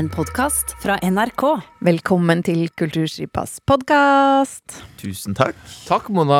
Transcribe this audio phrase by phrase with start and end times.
[0.00, 1.42] En podkast fra NRK.
[1.84, 4.78] Velkommen til Kulturskipas podkast.
[4.96, 5.58] Tusen takk.
[5.84, 6.38] Takk, Mona.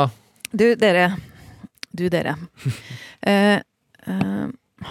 [0.48, 1.10] Du, dere.
[1.92, 2.38] Du, dere.
[3.20, 3.60] Eh,
[4.08, 4.46] eh,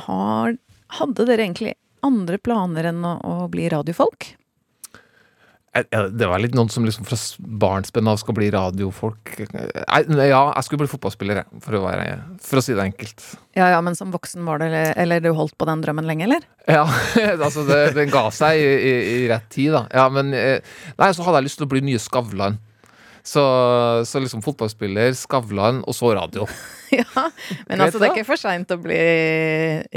[0.05, 0.54] har,
[1.00, 1.71] hadde dere egentlig
[2.05, 4.28] andre planer enn å, å bli radiofolk?
[5.70, 7.17] Det var litt noen som liksom fra
[7.62, 9.36] barnsben av skal bli radiofolk.
[9.54, 13.26] Nei, ja, jeg skulle bli fotballspiller, for å, være, for å si det enkelt.
[13.58, 16.45] Ja ja, men som voksen var det Eller, du holdt på den drømmen lenge, eller?
[16.70, 16.88] Ja,
[17.45, 19.86] altså det, den ga seg i, i, i rett tid, da.
[19.94, 20.66] Ja, men eh,
[20.98, 22.58] Nei, så hadde jeg lyst til å bli nye Skavlan.
[23.23, 23.44] Så,
[24.08, 26.48] så liksom fotballspiller, Skavlan, og så radio.
[26.90, 27.05] ja,
[27.68, 28.98] Men altså, det er ikke for seint å bli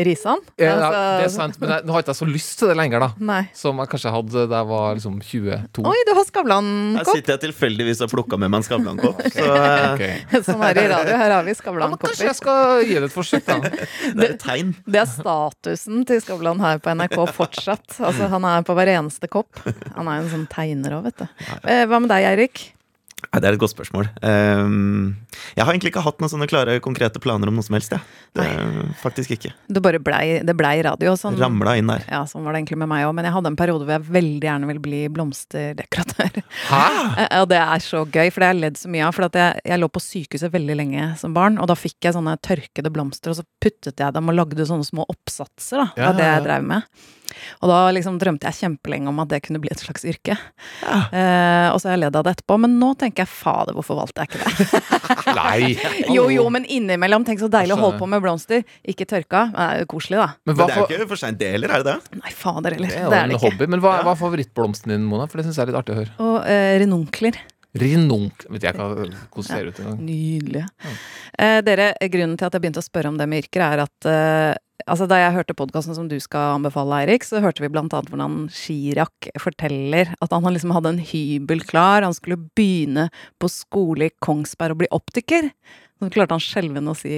[0.04, 0.42] Risan?
[0.60, 2.76] Ja, altså, det er sant, men jeg, nå har ikke jeg så lyst til det
[2.78, 3.08] lenger, da.
[3.32, 3.40] Nei.
[3.56, 5.86] Som jeg kanskje hadde da jeg var liksom 22.
[5.92, 6.98] Oi, du har Skavlan-kopp!
[7.00, 9.22] Her sitter jeg tilfeldigvis og plukka med meg en Skavlan-kopp.
[9.36, 10.20] Så okay.
[10.48, 11.16] Sånn er det i radio.
[11.22, 13.58] Her har vi Ja, men kanskje jeg skal gi det et forsøk, da.
[13.62, 14.74] det er et tegn.
[14.84, 17.88] Det er statusen til Skavlan her på NRK fortsatt.
[18.02, 19.64] Altså, han er på hver eneste kopp.
[19.96, 21.26] Han er en sånn tegner òg, vet du.
[21.62, 22.66] Eh, Hva med deg, Eirik?
[23.30, 24.08] Nei, det er et godt spørsmål.
[24.26, 25.14] Ehm,
[25.56, 27.92] jeg har egentlig ikke hatt noen sånne klare, konkrete planer om noe som helst.
[27.94, 28.00] Ja.
[28.36, 28.46] Det,
[29.00, 29.52] faktisk ikke.
[29.72, 31.14] Det bare blei, det blei radio.
[31.16, 32.04] Sånn, Ramla inn der.
[32.10, 33.14] ja, sånn var det egentlig med meg òg.
[33.16, 36.42] Men jeg hadde en periode hvor jeg veldig gjerne ville bli blomsterdekoratør.
[36.68, 36.82] Hæ?
[37.22, 39.14] Eh, Og det er så gøy, for det har jeg ledd så mye av.
[39.16, 42.16] For at jeg, jeg lå på sykehuset veldig lenge som barn, og da fikk jeg
[42.16, 45.82] sånne tørkede blomster, og så puttet jeg dem og lagde sånne små oppsatser.
[45.82, 45.88] da.
[45.94, 46.46] Det Ja, var det ja, jeg ja.
[46.48, 46.82] drev med.
[47.62, 50.36] Og da liksom drømte jeg kjempelenge om at det kunne bli et slags yrke.
[50.82, 53.98] Eh, og så har jeg ledd av det etterpå, men nå tenker jeg fader, hvorfor
[54.00, 54.82] valgte jeg ikke det?
[55.38, 55.72] Nei.
[56.14, 58.64] jo, jo, men innimellom, tenk så deilig å holde på med blomster.
[58.88, 60.28] Ikke tørka, det er jo koselig, da.
[60.46, 62.20] Men Men det er jo ikke for seint, det heller, er det det?
[62.22, 62.92] Nei, fader heller.
[62.92, 63.48] det Det er jo er en det ikke.
[63.50, 63.70] hobby.
[63.76, 65.28] Men hva, hva er favorittblomsten din, Mona?
[65.30, 66.14] For det syns jeg er litt artig å høre.
[66.22, 67.38] Og eh, renonkler.
[67.78, 68.44] Rinunk.
[68.52, 70.02] Vet jeg hva hvordan det ser ut engang.
[70.04, 70.66] Nydelige.
[71.40, 74.08] Eh, dere, grunnen til at jeg begynte å spørre om det med yrker, er at
[74.08, 74.52] eh,
[74.84, 78.12] altså da jeg hørte podkasten som du skal anbefale, Eirik, så hørte vi blant annet
[78.12, 82.04] hvordan Chirag forteller at han liksom hadde en hybel klar.
[82.04, 83.08] Han skulle begynne
[83.40, 85.48] på skole i Kongsberg og bli optiker.
[86.02, 87.12] Så klarte han skjelvende å si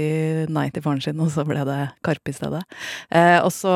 [0.53, 2.61] nei til faren sin, og så ble det Karpe i stedet.
[3.09, 3.73] Eh, og så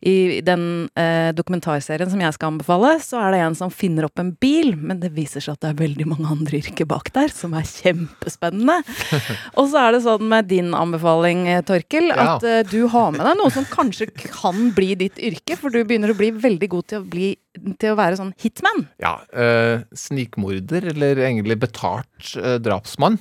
[0.00, 4.22] i den eh, dokumentarserien som jeg skal anbefale, så er det en som finner opp
[4.22, 7.28] en bil, men det viser seg at det er veldig mange andre yrker bak der,
[7.34, 8.78] som er kjempespennende.
[9.58, 13.26] og så er det sånn med din anbefaling, eh, Torkel, at eh, du har med
[13.28, 16.88] deg noe som kanskje kan bli ditt yrke, for du begynner å bli veldig god
[16.88, 17.30] til å, bli,
[17.76, 18.86] til å være sånn hitman.
[19.02, 19.18] Ja.
[19.36, 23.20] eh, snikmorder, eller egentlig betalt eh, drapsmann.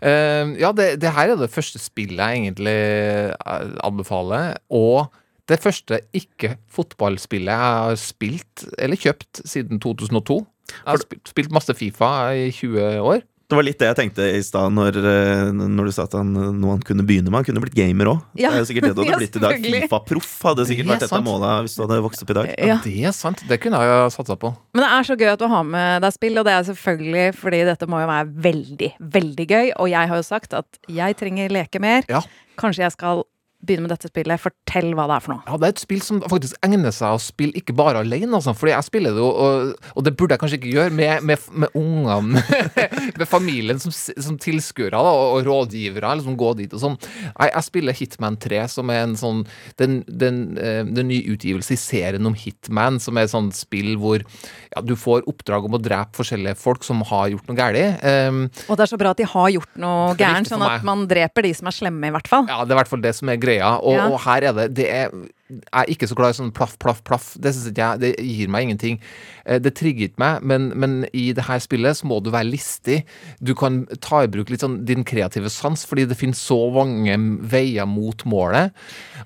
[0.00, 4.56] Eh, ja, det, det her er det første spillet jeg egentlig eh, anbefaler.
[4.70, 5.12] Og
[5.48, 10.40] det første ikke-fotballspillet jeg har spilt eller kjøpt siden 2002.
[10.74, 13.24] Jeg har spilt, spilt masse Fifa i 20 år.
[13.44, 16.30] Det var litt det jeg tenkte i stad når, eh, når du sa at han,
[16.32, 17.42] noe han kunne begynne med.
[17.42, 18.22] Han kunne blitt gamer òg.
[18.40, 18.54] Ja.
[18.54, 19.66] Det er jo sikkert det du Ja, hadde blitt i dag.
[19.66, 22.38] Fifa-proff hadde sikkert Det er vært et av måla hvis du hadde vokst opp i
[22.38, 22.48] dag.
[22.70, 22.78] Ja.
[22.84, 23.44] Det er sant.
[23.50, 24.54] Det kunne jeg satsa på.
[24.72, 27.26] Men det er så gøy at du har med deg spill, og det er selvfølgelig
[27.42, 29.70] fordi dette må jo være veldig, veldig gøy.
[29.76, 32.08] Og jeg har jo sagt at jeg trenger leke mer.
[32.08, 32.24] Ja.
[32.60, 33.26] Kanskje jeg skal
[33.66, 34.42] begynne med dette spillet.
[34.42, 35.44] Fortell hva det er for noe.
[35.48, 38.54] Ja, det er et spill som faktisk egner seg å spille ikke bare alene, altså.
[38.56, 41.48] Fordi jeg spiller det jo, og, og det burde jeg kanskje ikke gjøre, med, med,
[41.64, 42.44] med ungene,
[43.20, 46.98] med familien som, som tilskuere og, og rådgivere, liksom gå dit og sånn.
[47.04, 49.44] Jeg, jeg spiller Hitman 3, som er en sånn
[49.80, 53.94] den, den, eh, den nye utgivelse i serien om Hitman, som er et sånt spill
[54.00, 54.22] hvor
[54.74, 58.02] ja, du får oppdrag om å drepe forskjellige folk som har gjort noe galt.
[58.04, 61.06] Um, Og det er så bra at de har gjort noe gærent, sånn at man
[61.10, 62.48] dreper de som er slemme, i hvert fall.
[62.50, 63.53] Ja, det er i hvert fall det som er greia.
[63.62, 64.10] Og, Ja.
[64.10, 65.08] og her er det Det er
[65.50, 67.26] jeg er ikke så glad i sånn plaff, plaff, plaff.
[67.36, 68.98] Det synes ikke jeg Det gir meg ingenting.
[69.44, 72.48] Eh, Det trigger ikke meg, men, men i det her spillet så må du være
[72.48, 73.02] listig.
[73.44, 77.16] Du kan ta i bruk litt sånn din kreative sans, fordi det finnes så mange
[77.52, 78.72] veier mot målet.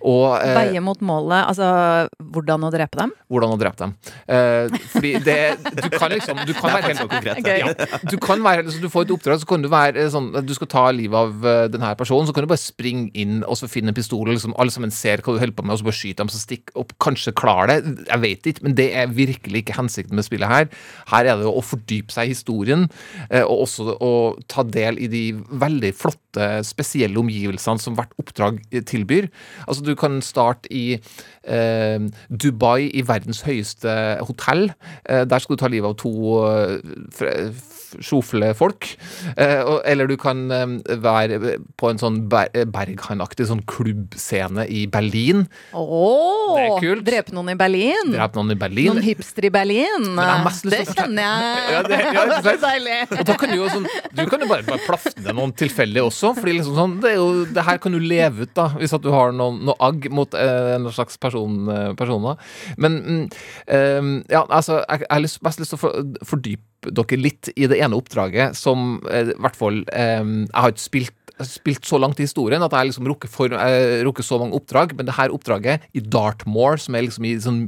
[0.03, 3.12] Og veier mot målet, altså hvordan å drepe dem.
[3.31, 3.95] hvordan å drepe dem.
[4.27, 5.39] Eh, fordi det
[5.84, 7.47] Du kan liksom Du kan Det er være helt så konkret.
[7.47, 10.33] Ja, du kan være, så du får et oppdrag, så kan du være eh, sånn
[10.45, 13.55] Du skal ta livet av eh, denne personen, så kan du bare springe inn og
[13.61, 15.84] så finne en pistol, liksom alle sammen ser hva du holder på med, og så
[15.84, 16.95] bare skyte dem, som stikker opp.
[17.03, 18.07] Kanskje klarer det.
[18.09, 20.69] Jeg vet ikke, men det er virkelig ikke hensikten med spillet her.
[21.13, 22.87] Her er det å fordype seg i historien,
[23.28, 24.13] eh, og også å
[24.49, 29.28] ta del i de veldig flotte, spesielle omgivelsene som hvert oppdrag eh, tilbyr.
[29.66, 33.95] Altså, du kan starte i eh, Dubai, i verdens høyeste
[34.28, 34.71] hotell.
[35.04, 36.15] Eh, der skal du ta livet av to
[36.49, 37.51] eh,
[38.05, 38.87] sjofle folk.
[39.37, 40.67] Eh, eller du kan eh,
[41.03, 45.45] være på en sånn ber Berghain-aktig sånn klubbscene i Berlin.
[45.77, 47.05] Oh, Det er kult.
[47.09, 48.13] Drepe noen i Berlin?
[48.15, 48.91] Drepe noen i Berlin.
[48.93, 50.09] Noen hipster i Berlin?
[50.69, 51.57] Det kjenner jeg.
[51.79, 52.63] Ja, det- ja, ikke sant?
[52.69, 52.99] Deilig.
[53.19, 53.87] Og da kan du jo sånn
[54.17, 56.33] Du kan jo bare, bare plafte ned noen tilfeldig også.
[56.39, 59.05] Fordi liksom sånn Det, er jo, det her kan du leve ut, da, hvis at
[59.05, 62.39] du har noen, noe agg mot eh, en slags person, eh, personer.
[62.81, 63.23] Men mm,
[63.67, 67.80] eh, ja, altså, jeg, jeg har mest lyst til å fordype dere litt i det
[67.83, 71.16] ene oppdraget som eh, i hvert fall eh, Jeg har ikke spilt
[71.47, 74.95] spilt så langt i historien at jeg liksom rukker, for, eh, rukker så mange oppdrag,
[74.97, 77.60] men det her oppdraget i Dartmoor, som er liksom i sånn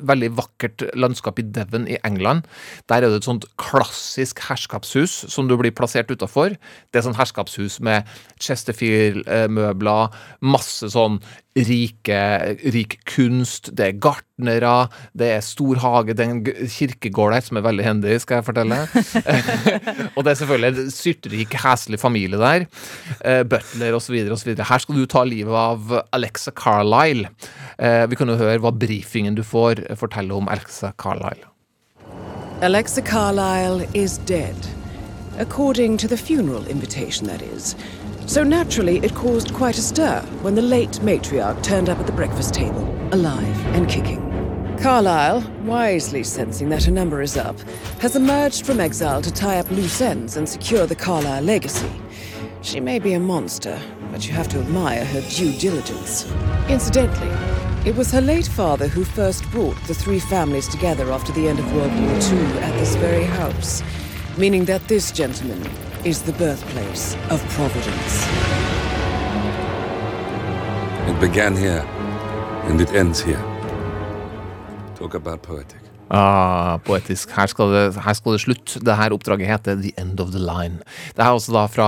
[0.00, 2.44] veldig vakkert landskap i Devon i England,
[2.88, 6.56] der er det et sånt klassisk herskapshus som du blir plassert utafor.
[6.92, 8.04] Det er sånn herskapshus med
[8.38, 10.12] Chesterfield-møbler,
[10.42, 11.20] masse sånn
[11.56, 12.20] rike,
[12.68, 14.00] rik kunst, det er
[14.36, 18.36] gartnere, det er stor hage, det er en kirkegård der som er veldig hendig, skal
[18.36, 18.76] jeg fortelle.
[20.16, 22.66] og det er selvfølgelig en syrterik, heslig familie der.
[23.24, 24.14] Uh, butler osv.
[24.30, 24.56] osv.
[24.56, 27.28] Her skal du ta livet av Alexa Carlisle.
[27.78, 31.48] Uh, vi kan jo høre hva brifingen du får, eh, fortelle om Alexa Carlisle.
[32.62, 34.56] Alexa Carlyle is dead.
[35.38, 37.76] According to the funeral invitation, that is.
[38.26, 42.12] So naturally, it caused quite a stir when the late matriarch turned up at the
[42.12, 44.20] breakfast table, alive and kicking.
[44.82, 47.58] Carlyle, wisely sensing that her number is up,
[48.00, 51.90] has emerged from exile to tie up loose ends and secure the Carlyle legacy.
[52.62, 53.80] She may be a monster,
[54.10, 56.30] but you have to admire her due diligence.
[56.68, 57.30] Incidentally,
[57.88, 61.60] it was her late father who first brought the three families together after the end
[61.60, 63.84] of World War II at this very house,
[64.36, 65.62] meaning that this gentleman
[66.06, 68.26] is the birthplace of Providence.
[71.10, 71.82] It began here,
[72.68, 73.42] and it ends here.
[74.94, 75.85] Talk about poetic.
[76.12, 77.32] Ah, poetisk.
[77.34, 78.76] Her skal, det, her skal det slutt.
[78.86, 80.78] Det her oppdraget heter The End of the Line.
[81.16, 81.86] Det er altså da fra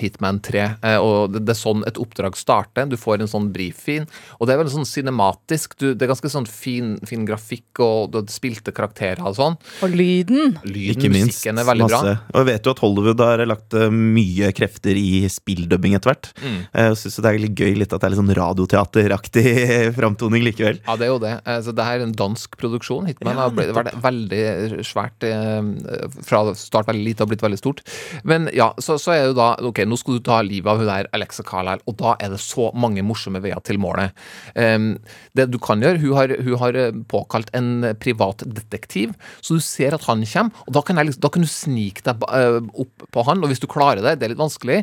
[0.00, 2.88] Hitman 3, eh, og det, det er sånn et oppdrag starter.
[2.90, 4.08] Du får en sånn briefing,
[4.40, 5.76] og det er veldig sånn cinematisk.
[5.78, 9.58] Du, det er ganske sånn fin, fin grafikk, og du spilte karakterer og sånn.
[9.86, 10.56] Og lyden.
[10.66, 11.30] Lyden, Ikke minst.
[11.36, 12.02] musikken er veldig bra.
[12.34, 16.32] Og jeg vet jo at Hollywood har lagt eh, mye krefter i spilldubbing etter hvert.
[16.42, 16.58] Mm.
[16.74, 19.46] Jeg syns det er litt gøy litt at det er litt sånn radioteateraktig
[19.98, 20.82] framtoning likevel.
[20.86, 21.34] Ja, det er jo det.
[21.46, 23.06] Eh, Så det her er en dansk produksjon.
[23.10, 27.58] Hitman Ja, har blitt, vært veldig svært eh, fra start veldig lite og blitt veldig
[27.60, 27.82] stort.
[28.24, 30.80] Men ja, så, så er det jo da Ok, nå skal du ta livet av
[30.80, 34.16] hun der Alexa Carlisle, og da er det så mange morsomme veier til målet.
[34.56, 34.92] Um,
[35.36, 37.70] det du kan gjøre, hun har, hun har eh, påkalt en
[38.00, 39.12] privat detektiv,
[39.44, 42.04] så du ser at han kommer, og da kan, jeg, liksom- da kan du snike
[42.06, 44.82] deg eh, opp på han, og hvis du klarer det, det er litt vanskelig,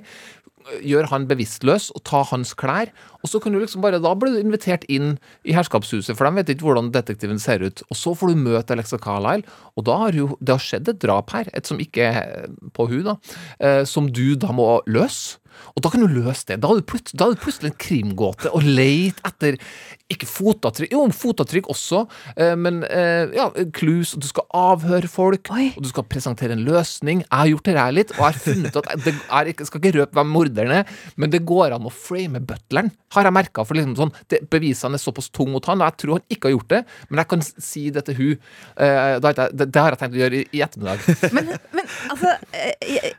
[0.83, 2.91] gjør han bevisstløs og ta hans klær.
[3.23, 6.39] Og så kan du liksom bare, Da blir du invitert inn i herskapshuset, for de
[6.39, 7.83] vet ikke hvordan detektiven ser ut.
[7.89, 11.01] Og så får du møte Alexa Carlisle, og da har jo det har skjedd et
[11.01, 13.17] drap her, et som ikke er på hun da,
[13.59, 15.39] eh, som du da må løse.
[15.75, 16.59] Og da kan du løse det.
[16.63, 19.59] Da det er det plutselig en krimgåte å leite etter
[20.11, 22.03] ikke fotavtrykk, jo, fotavtrykk også,
[22.39, 25.71] eh, men eh, ja, clues, og du skal avhøre folk, Oi.
[25.75, 27.25] og du skal presentere en løsning.
[27.25, 29.81] Jeg har gjort det her litt, og jeg har funnet at det er Jeg skal
[29.81, 33.65] ikke røpe hvem morderen er, men det går an å frame butleren, har jeg merka.
[33.67, 36.49] For liksom sånn, det, bevisene er såpass tung mot han, og jeg tror han ikke
[36.49, 38.47] har gjort det, men jeg kan si det til hun.
[38.79, 41.03] Eh, har det, det har jeg tenkt å gjøre i, i ettermiddag.
[41.35, 42.31] Men, men altså,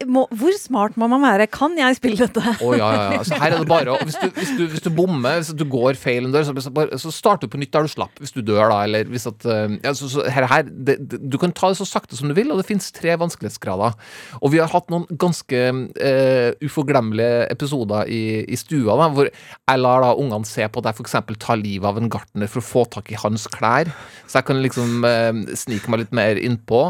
[0.09, 1.49] må, hvor smart må man være?
[1.53, 2.55] Kan jeg spille dette?
[2.65, 3.23] Oh, ja, ja.
[3.27, 5.99] Så her er det bare Hvis du, hvis du, hvis du bommer, hvis du går
[6.01, 6.55] feil en dør, så,
[7.01, 9.47] så, starter du på nytt der du slapp, hvis du dør, da, eller hvis at
[9.49, 12.37] eh, ja, så, så her, her det, Du kan ta det så sakte som du
[12.37, 13.97] vil, og det finnes tre vanskelighetsgrader.
[14.41, 19.83] Og vi har hatt noen ganske uh, uforglemmelige episoder i, i stua, da, hvor jeg
[19.83, 21.17] lar da ungene se på at jeg f.eks.
[21.41, 23.91] tar livet av en gartner for å få tak i hans klær,
[24.27, 26.89] så jeg kan liksom uh, snike meg litt mer innpå.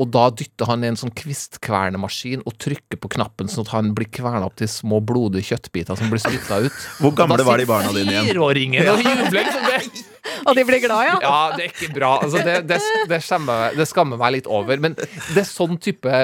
[0.00, 3.92] Og da dytter han i en sånn kvistkvernemaskin og trykker på knappen sånn at han
[3.96, 6.86] blir kverna opp til små blodige kjøttbiter som blir spytta ut.
[7.02, 8.30] Hvor gamle var de barna dine igjen?
[8.30, 10.08] Fireåringer og jubler liksom det.
[10.48, 11.16] Og de blir glad, ja?
[11.22, 12.10] Ja, det er ikke bra.
[12.24, 12.78] Altså, det, det,
[13.10, 14.80] det, skammer, det skammer meg litt over.
[14.82, 16.20] Men det er sånn type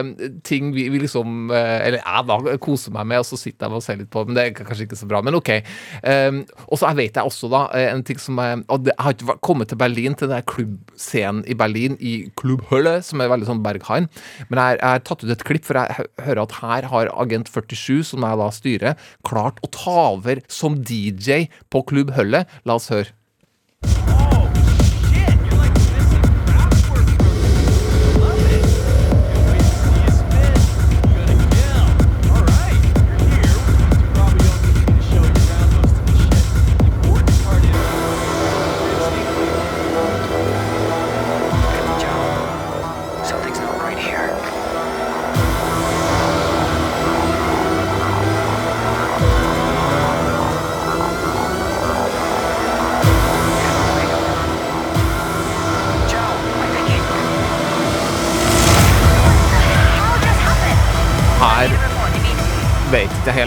[0.47, 3.79] ting vi, vi liksom eh, Eller jeg da koser meg med, og så sitter jeg
[3.79, 5.23] og ser litt på, men det er kanskje ikke så bra.
[5.27, 5.53] Men ok.
[6.03, 9.15] Um, og så vet jeg også, da, eh, en ting som er og Jeg har
[9.15, 13.49] ikke kommet til Berlin, til den klubbscenen i Berlin, i Klubb Hølle, som er veldig
[13.49, 14.09] sånn Berghain.
[14.49, 17.51] Men jeg, har tatt ut et klipp, for jeg hø- hører at her har Agent
[17.53, 18.97] 47, som jeg da styrer,
[19.27, 22.47] klart å ta over som DJ på Klubb Hølle.
[22.65, 23.13] La oss høre.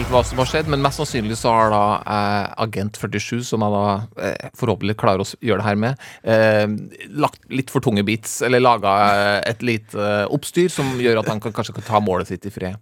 [0.00, 3.64] Helt hva som har skjedd, men mest sannsynlig så har da eh, Agent 47, som
[3.64, 3.82] jeg da
[4.24, 8.62] eh, forhåpentlig klarer å gjøre det her med, eh, lagt litt for tunge beats, eller
[8.62, 12.30] laga eh, et lite eh, oppstyr som gjør at han kan, kanskje kan ta målet
[12.30, 12.80] sitt i fred.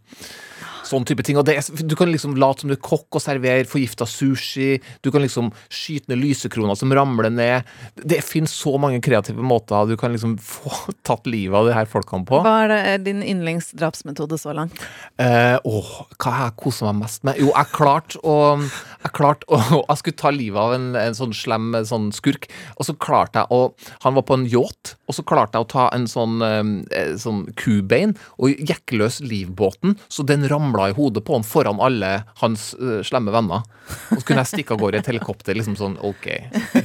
[0.87, 1.39] Sånn type ting.
[1.41, 4.79] Og det er, du kan liksom late som du er kokk og servere forgifta sushi.
[5.05, 7.69] Du kan liksom skyte ned lysekroner som ramler ned.
[7.99, 11.89] Det finnes så mange kreative måter du kan liksom få tatt livet av de her
[11.91, 12.43] folkene på.
[12.45, 14.83] Hva er det, er din yndlingsdrapsmetode så langt?
[15.21, 17.41] Eh, åh, hva har jeg kosa meg mest med?
[17.41, 19.59] Jo, jeg klarte å Jeg klarte å
[19.89, 23.55] Jeg skulle ta livet av en, en sånn slem sånn skurk, og så klarte jeg
[23.55, 23.73] å
[24.05, 27.47] Han var på en yacht, og så klarte jeg å ta en sånn, eh, sånn
[27.59, 32.75] kubein og jekke løs livbåten, så den ramla i hodet på han foran alle hans
[32.81, 33.65] uh, slemme venner.
[34.13, 36.27] Og så kunne jeg stikke av gårde i et helikopter, liksom sånn OK,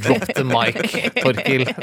[0.05, 0.79] drop the mic,
[1.19, 1.65] Torkil.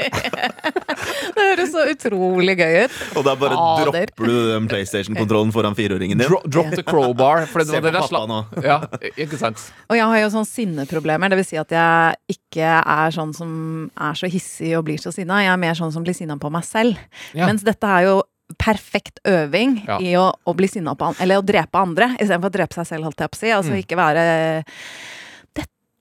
[1.31, 2.97] Det høres så utrolig gøy ut.
[3.19, 3.91] Og da bare Fader.
[3.91, 6.27] dropper du den PlayStation-kontrollen foran fireåringen din.
[6.27, 7.45] Dro, drop the crowbar.
[7.49, 8.39] For det, Se på det, pappa nå.
[8.65, 8.79] Ja,
[9.15, 9.61] ikke sant?
[9.89, 11.31] Og jeg har jo sånn sinneproblemer.
[11.31, 13.53] Det vil si at jeg ikke er sånn som
[13.95, 15.41] er så hissig og blir så sinna.
[15.45, 16.99] Jeg er mer sånn som blir sinna på meg selv.
[17.37, 17.47] Ja.
[17.49, 18.19] Mens dette er jo
[18.61, 19.97] perfekt øving Ja.
[19.99, 22.91] i å, å bli sinna på andre, Eller å drepe andre, istedenfor å drepe seg
[22.93, 23.53] selv, holdt jeg på å si.
[23.57, 24.25] Altså ikke være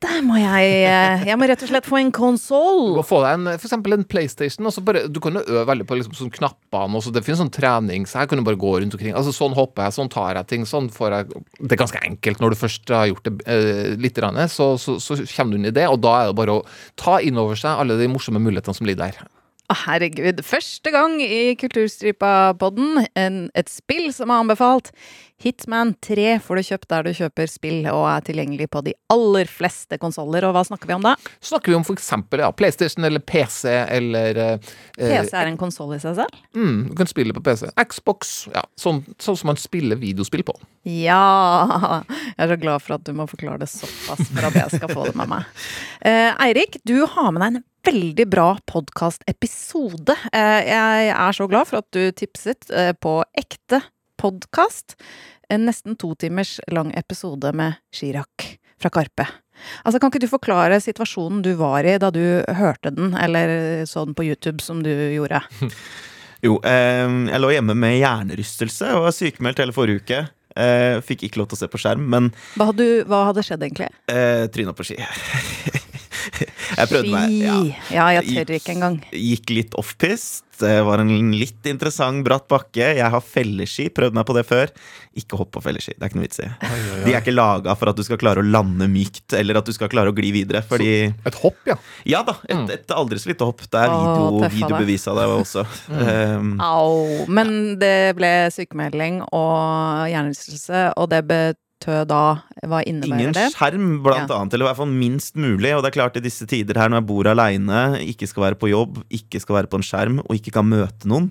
[0.01, 3.35] Dette må jeg eh, Jeg må rett og slett få en Du må få deg
[3.37, 4.65] en, for eksempel en PlayStation.
[4.65, 6.97] Og så bare, du kan jo øve veldig på liksom, sånn knappene.
[6.97, 9.13] og så Det finnes sånn trening, så her kan du bare gå rundt omkring.
[9.13, 10.65] Altså Sånn hopper jeg, sånn tar jeg ting.
[10.65, 14.17] sånn får jeg, Det er ganske enkelt når du først har gjort det eh, litt,
[14.49, 15.85] så, så, så kommer du inn i det.
[15.93, 16.65] Og da er det bare å
[16.97, 19.21] ta inn over seg alle de morsomme mulighetene som ligger der.
[19.71, 20.43] Herregud.
[20.43, 23.05] Første gang i Kulturstripa-podden
[23.55, 24.91] et spill som er anbefalt.
[25.41, 29.49] Hitman 3 får du kjøpt der du kjøper spill, og er tilgjengelig på de aller
[29.49, 30.45] fleste konsoller.
[30.45, 31.15] Og hva snakker vi om da?
[31.41, 35.95] Snakker vi om for eksempel ja, PlayStation eller PC eller eh, PC er en konsoll
[35.97, 36.43] i seg selv?
[36.53, 37.71] mm, Du kan spille på PC.
[37.81, 38.35] Xbox.
[38.53, 40.59] ja, Sånn, sånn som man spiller videospill på.
[40.85, 42.03] Ja!
[42.37, 44.93] Jeg er så glad for at du må forklare det såpass for at jeg skal
[44.93, 45.49] få det med meg.
[46.01, 50.15] Eh, Eirik, du har med deg en veldig bra podkastepisode.
[50.33, 53.83] Eh, jeg er så glad for at du tipset eh, på ekte
[54.21, 54.97] podkast.
[55.51, 58.51] En nesten to timers lang episode med Chirag
[58.81, 59.27] fra Karpe.
[59.85, 62.23] Altså, Kan ikke du forklare situasjonen du var i da du
[62.57, 65.43] hørte den, eller så den på YouTube som du gjorde?
[66.41, 70.21] Jo, eh, jeg lå hjemme med hjernerystelse og var sykemeldt hele forrige uke.
[70.57, 73.67] Eh, fikk ikke lov til å se på skjerm, men Hva hadde, hva hadde skjedd,
[73.69, 73.91] egentlig?
[74.09, 74.97] eh, tryna på ski.
[76.79, 77.35] jeg prøvde meg.
[77.41, 77.57] Ja.
[77.95, 79.01] Ja, jeg tør ikke engang.
[79.13, 80.45] Gikk litt offpist.
[80.61, 82.91] Det var en litt interessant bratt bakke.
[82.99, 84.73] Jeg har felleski, prøvd meg på det før.
[85.17, 85.95] Ikke hopp på felleski.
[85.97, 86.49] Det er ikke noe vits i.
[87.07, 89.73] De er ikke laga for at du skal klare å lande mykt, eller at du
[89.77, 90.61] skal klare å gli videre.
[90.69, 91.79] Fordi Et hopp, ja.
[92.09, 93.65] Ja da, et, et aldri så lite hopp.
[93.65, 95.65] Det er video, Åh, videobevis av det også.
[95.89, 97.25] Um, Au.
[97.33, 101.25] Men det ble sykemelding og hjernerystelse, og det
[101.81, 102.23] betød da
[102.69, 103.47] Hva innebærer Ingen det?
[103.55, 104.53] skjerm, blant annet.
[104.55, 105.73] Eller i hvert fall minst mulig.
[105.77, 108.61] Og det er klart i disse tider her når jeg bor aleine, ikke skal være
[108.61, 111.31] på jobb, ikke skal være på en skjerm og ikke kan møte noen,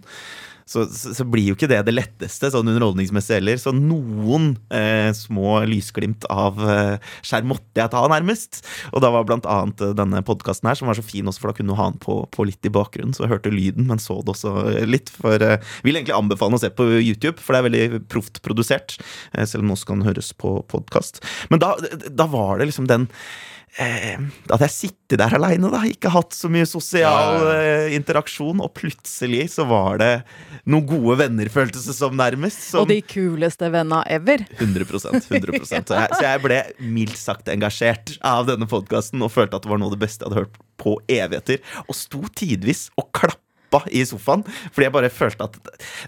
[0.70, 3.58] så, så, så blir jo ikke det det letteste sånn underholdningsmessig heller.
[3.62, 8.62] Så noen eh, små lysglimt av eh, skjerm måtte jeg ta, nærmest.
[8.94, 11.52] Og da var blant annet eh, denne podkasten her, som var så fin også, for
[11.52, 13.16] da kunne du ha den på, på litt i bakgrunnen.
[13.18, 15.10] Så jeg hørte lyden, men så det også eh, litt.
[15.16, 15.58] For eh,
[15.88, 19.00] vil egentlig anbefale å se på YouTube, for det er veldig proft produsert.
[19.34, 21.24] Eh, selv om det også kan høres på podkast.
[21.50, 21.74] Men da,
[22.14, 23.10] da var det liksom den
[23.78, 24.18] Eh,
[24.50, 25.82] da jeg sitter der aleine, da.
[25.88, 28.62] Ikke hatt så mye sosial Ja, ja, eh, interaksjon.
[28.64, 30.12] Og plutselig så var det
[30.70, 32.62] noen gode venner, føltes det som nærmest.
[32.72, 34.46] Som Og de kuleste venna ever.
[34.60, 39.60] 100% 100 så, jeg, så jeg ble mildt sagt engasjert av denne podkasten og følte
[39.60, 41.62] at det var noe av det beste jeg hadde hørt på evigheter.
[41.88, 43.49] Og sto tidvis og klappa
[43.92, 45.58] i sofaen, fordi jeg bare følte at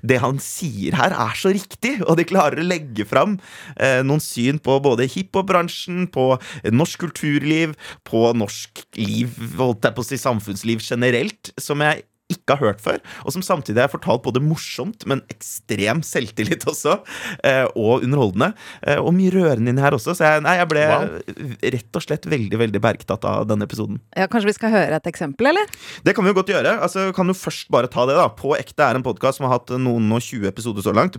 [0.07, 1.97] det han sier her, er så riktig.
[2.07, 3.37] Og de klarer å legge fram
[3.77, 6.27] eh, noen syn på både hiphop-bransjen, på
[6.71, 7.75] norsk kulturliv,
[8.07, 12.83] på norsk liv, holdt jeg på å si samfunnsliv generelt, som jeg ikke har hørt
[12.83, 16.97] før, og som samtidig er fortalt både morsomt, men ekstrem selvtillit også,
[17.47, 18.51] eh, og underholdende.
[18.85, 20.85] Eh, og mye rørende inni her også, så jeg, nei, jeg ble
[21.75, 24.01] rett og slett veldig veldig bergtatt av denne episoden.
[24.17, 25.71] Ja, Kanskje vi skal høre et eksempel, eller?
[26.05, 26.77] Det kan vi jo godt gjøre.
[26.85, 29.57] altså Kan jo først bare ta det da På ekte er en podkast som har
[29.57, 31.17] hatt noen og 20 episoder så langt.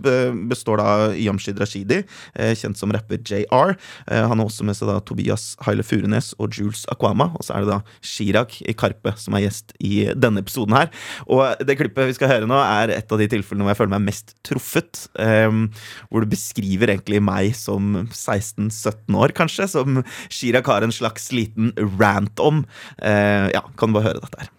[0.49, 2.01] Består da av Yamshid Rashidi,
[2.35, 3.75] eh, kjent som rapper JR.
[4.09, 7.29] Han har også med seg da Tobias Haile Furunes og Jules Akwama.
[7.37, 10.89] Og så er det da Chirag i Karpe som er gjest i denne episoden her.
[11.27, 13.93] Og det klippet vi skal høre nå, er et av de tilfellene hvor jeg føler
[13.95, 15.05] meg mest truffet.
[15.17, 15.65] Um,
[16.09, 21.73] hvor du beskriver egentlig meg som 16-17 år, kanskje, som Chirag har en slags liten
[21.99, 22.63] rant om.
[22.99, 24.53] Uh, ja, kan du bare høre dette her.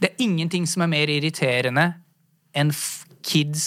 [0.00, 1.90] Det er ingenting som er mer irriterende
[2.56, 2.72] enn
[3.26, 3.66] kids,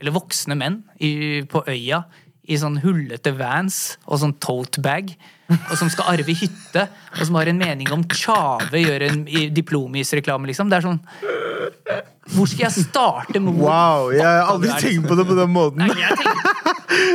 [0.00, 2.04] eller voksne menn, i, på øya
[2.50, 5.12] i sånn hullete vans og sånn tote bag,
[5.50, 6.86] og som skal arve hytte,
[7.16, 9.22] og som har en mening om Tjave gjør en
[9.54, 10.70] diplomis-reklame, liksom.
[10.70, 11.00] Det er sånn
[12.30, 15.52] Hvor skal jeg starte med hvor Wow, jeg har aldri tenkt på det på den
[15.54, 15.82] måten.
[15.82, 16.54] Nei, jeg, tenker,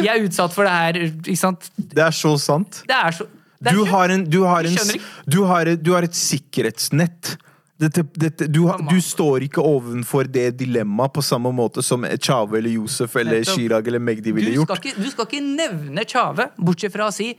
[0.04, 1.72] jeg er utsatt for det her, ikke sant?
[1.78, 2.84] Det er så sant.
[2.90, 5.94] Det er så det er Du har, en, du, har en, du, har et, du
[5.96, 7.36] har et sikkerhetsnett.
[7.82, 12.76] Dette, dette, du, du står ikke ovenfor det dilemmaet på samme måte som Chave eller
[12.76, 13.44] Josef eller.
[13.48, 14.78] Chirag eller Magdi ville gjort.
[14.80, 17.34] ikke, du skal ikke nevne Tjave, bortsett fra å si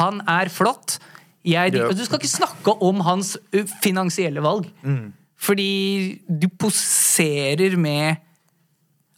[0.00, 0.98] han er flott.
[1.46, 3.36] Jeg, Du skal ikke snakke om hans
[3.84, 4.66] finansielle valg.
[4.82, 5.12] Mm.
[5.38, 8.16] Fordi du poserer med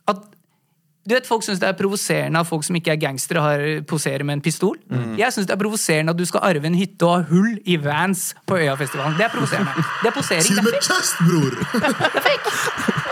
[0.08, 0.16] at
[1.08, 4.25] du vet, Folk syns det er provoserende at folk som ikke er gangstere, har poserer
[4.25, 4.76] med en pistol.
[4.90, 5.16] Mm.
[5.18, 7.78] Jeg syns det er provoserende at du skal arve en hytte og ha hull i
[7.84, 9.16] Vans på Øyafestivalen.
[9.16, 9.70] Det er provoserende.
[10.02, 10.42] Det er posering.
[10.48, 12.50] Det er fake.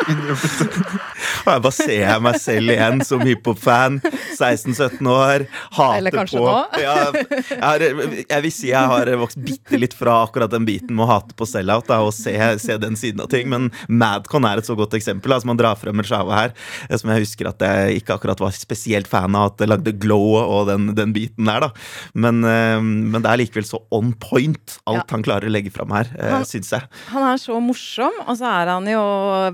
[1.47, 4.00] Og jeg bare ser meg selv igjen som hiphop-fan.
[4.37, 5.47] 16-17 år.
[5.76, 6.57] Hater Eller kanskje på nå.
[6.85, 10.97] ja, jeg, har, jeg vil si jeg har vokst bitte litt fra akkurat den biten
[10.97, 13.49] med å hate på sell-out da, og se, se den siden av ting.
[13.53, 15.35] Men Madcon er et så godt eksempel.
[15.37, 16.57] Altså, man drar frem Rshava her,
[16.88, 19.95] eh, som jeg husker at jeg ikke akkurat var spesielt fan av at det lagde
[20.03, 21.69] glow og den, den biten der.
[21.69, 21.73] da
[22.17, 25.07] men, eh, men det er likevel så on point, alt Ja.
[25.15, 26.83] han klarer å legge fram her, eh, syns jeg.
[27.12, 29.03] Han er så morsom, og så er han jo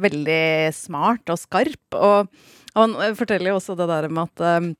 [0.02, 1.81] veldig smart og skarp.
[1.90, 2.28] Og
[2.76, 4.70] han forteller jo også det der med at eh,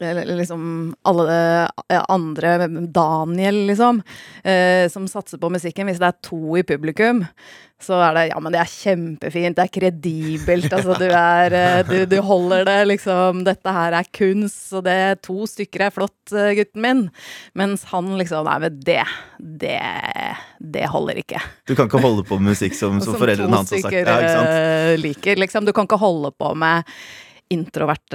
[0.00, 1.68] eller liksom alle
[2.08, 4.02] andre, Daniel liksom,
[4.44, 5.90] eh, som satser på musikken.
[5.90, 7.24] Hvis det er to i publikum,
[7.82, 10.68] så er det ja, men det er kjempefint, det er kredibelt.
[10.82, 13.42] Altså, du, er, eh, du, du holder det, liksom.
[13.46, 17.02] Dette her er kunst, og det to stykker er flott, eh, gutten min.
[17.58, 19.02] Mens han liksom Nei, men det,
[19.62, 19.76] det,
[20.74, 21.42] det holder ikke.
[21.68, 23.98] Du kan ikke holde på med musikk som, som, Som foreldrene hans har sagt.
[23.98, 24.54] Ja, ikke sant?
[24.54, 25.42] eh, liker.
[25.44, 25.68] Liksom.
[25.68, 26.88] Du kan ikke holde på med
[27.50, 28.14] introvert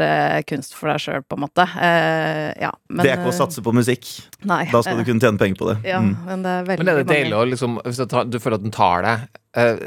[0.49, 1.61] kunst for deg sjøl, på en måte.
[1.77, 4.07] Eh, ja, men, det er ikke å satse på musikk.
[4.49, 4.63] Nei.
[4.71, 5.75] Da skal du kunne tjene penger på det.
[5.85, 6.15] Ja, Mm.
[6.25, 8.55] men det er veldig Men er det mange- deilig å liksom Hvis tar, du føler
[8.55, 9.77] at den tar deg eh,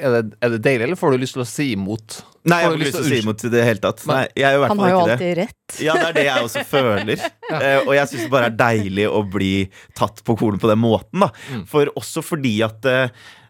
[0.00, 2.22] er, det, er det deilig, eller får du lyst til å si imot?
[2.44, 4.06] Nei, jeg har ikke lyst til å si imot i det hele tatt.
[4.06, 5.12] Nei, er Han har jo det.
[5.12, 5.80] alltid rett.
[5.80, 7.18] Ja, det er det jeg også føler.
[7.52, 9.52] Eh, og jeg syns det bare er deilig å bli
[9.94, 11.20] tatt på kornet på den måten.
[11.20, 11.30] da
[11.68, 13.08] For også fordi at uh,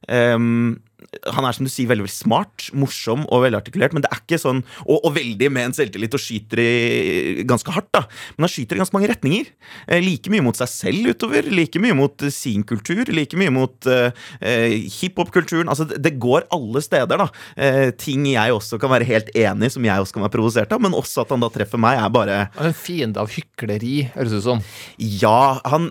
[0.09, 0.81] em,
[1.34, 3.94] han er som du sier veldig, veldig smart, morsom og velartikulert.
[3.96, 7.74] Men det er ikke sånn Og, og veldig med en selvtillit og skyter i, ganske
[7.74, 7.90] hardt.
[7.94, 8.04] da
[8.36, 9.50] Men han skyter i ganske mange retninger.
[9.86, 11.48] Eh, like mye mot seg selv utover.
[11.52, 13.04] Like mye mot eh, sin kultur.
[13.12, 14.10] Like mye mot eh,
[14.40, 15.70] eh, hiphop-kulturen.
[15.72, 17.28] Altså, det, det går alle steder, da.
[17.56, 20.74] Eh, ting jeg også kan være helt enig i, som jeg også kan være provosert
[20.74, 20.82] av.
[20.84, 24.42] Men også at han da treffer meg, er bare en fiende av hykleri, høres det
[24.42, 24.62] ut som.
[24.98, 25.90] Ja, han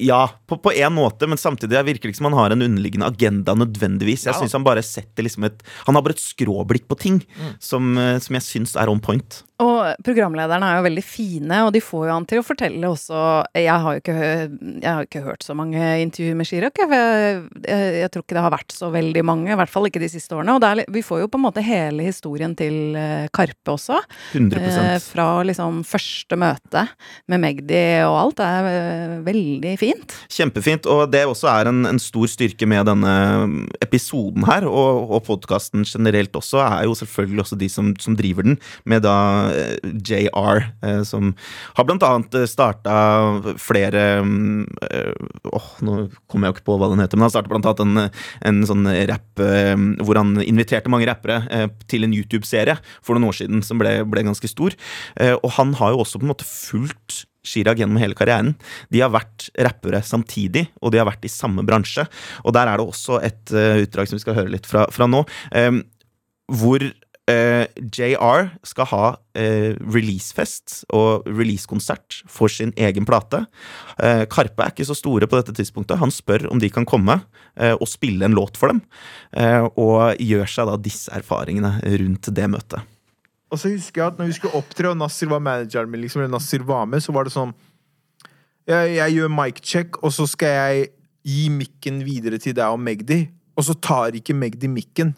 [0.00, 3.08] Ja, på, på en måte, men samtidig virker det ikke som han har en underliggende
[3.08, 4.15] agenda nødvendigvis.
[4.24, 4.38] Jeg Ja.
[4.40, 7.22] synes Han bare setter liksom et Han har bare et skråblikk på ting
[7.60, 9.42] som, eh, som jeg syns er on point.
[9.64, 13.20] Og programlederne er jo veldig fine, og de får jo han til å fortelle også
[13.56, 14.16] Jeg har jo ikke,
[14.82, 18.26] jeg har ikke hørt så mange intervjuer med Chirag, jeg, for jeg, jeg, jeg tror
[18.26, 19.52] ikke det har vært så veldig mange.
[19.52, 20.56] I hvert fall ikke de siste årene.
[20.56, 24.02] Og det er, vi får jo på en måte hele historien til eh, Karpe også.
[24.36, 26.84] 100 Eh, fra liksom første møte
[27.30, 28.40] med Magdi og alt.
[28.40, 30.16] Det er eh, veldig fint.
[30.32, 30.88] Kjempefint.
[30.90, 33.14] Og det også er en, en stor styrke med denne
[33.84, 38.46] episoden her, og, og podkasten generelt også, er jo selvfølgelig også de som, som driver
[38.46, 39.45] den, med da eh,
[40.06, 41.32] JR, eh, som
[41.76, 42.96] har blant annet starta
[43.60, 44.04] flere
[44.90, 45.12] eh,
[45.46, 47.84] Åh, nå kommer jeg jo ikke på hva den heter, men han starta blant annet
[47.84, 53.16] en, en sånn rapp eh, hvor han inviterte mange rappere eh, til en YouTube-serie for
[53.16, 54.76] noen år siden som ble, ble ganske stor.
[55.20, 58.54] Eh, og han har jo også på en måte fulgt Chirag gjennom hele karrieren.
[58.90, 62.06] De har vært rappere samtidig, og de har vært i samme bransje.
[62.44, 65.08] Og der er det også et eh, utdrag som vi skal høre litt fra, fra
[65.10, 65.22] nå,
[65.54, 65.76] eh,
[66.46, 66.82] hvor
[67.30, 73.44] eh, JR skal ha uh, releasefest og releasekonsert for sin egen plate.
[73.98, 76.00] Uh, Karpe er ikke så store på dette tidspunktet.
[76.02, 77.20] Han spør om de kan komme
[77.56, 78.82] og spille en låt for dem,
[79.80, 81.70] og gjør seg da disse erfaringene
[82.02, 82.84] rundt det møtet.
[83.48, 86.26] Og så husker jeg at når vi skulle opptre, og Nasir var manageren min, liksom,
[86.28, 87.54] Nasser var med, så var det sånn
[88.68, 90.88] Jeg, jeg gjør mic check, og så skal jeg
[91.26, 93.22] gi mikken videre til deg og Magdi,
[93.56, 95.14] og så tar ikke Magdi mikken.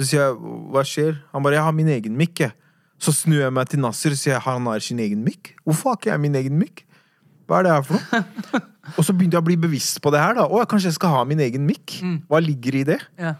[0.00, 0.36] Så sier jeg
[0.72, 1.18] hva skjer?
[1.34, 2.54] Han bare jeg har min egen mikk, jeg.
[3.00, 5.54] Så snur jeg meg til Nasser og sier han har sin egen mikk.
[5.64, 6.82] Hvorfor har ikke jeg min egen mikk?
[7.48, 8.60] Hva er det her for noe?
[8.96, 10.36] og så begynte jeg å bli bevisst på det her.
[10.38, 11.98] da Å, kanskje jeg skal ha min egen mikk?
[12.30, 13.00] Hva ligger i det?
[13.20, 13.34] Ja.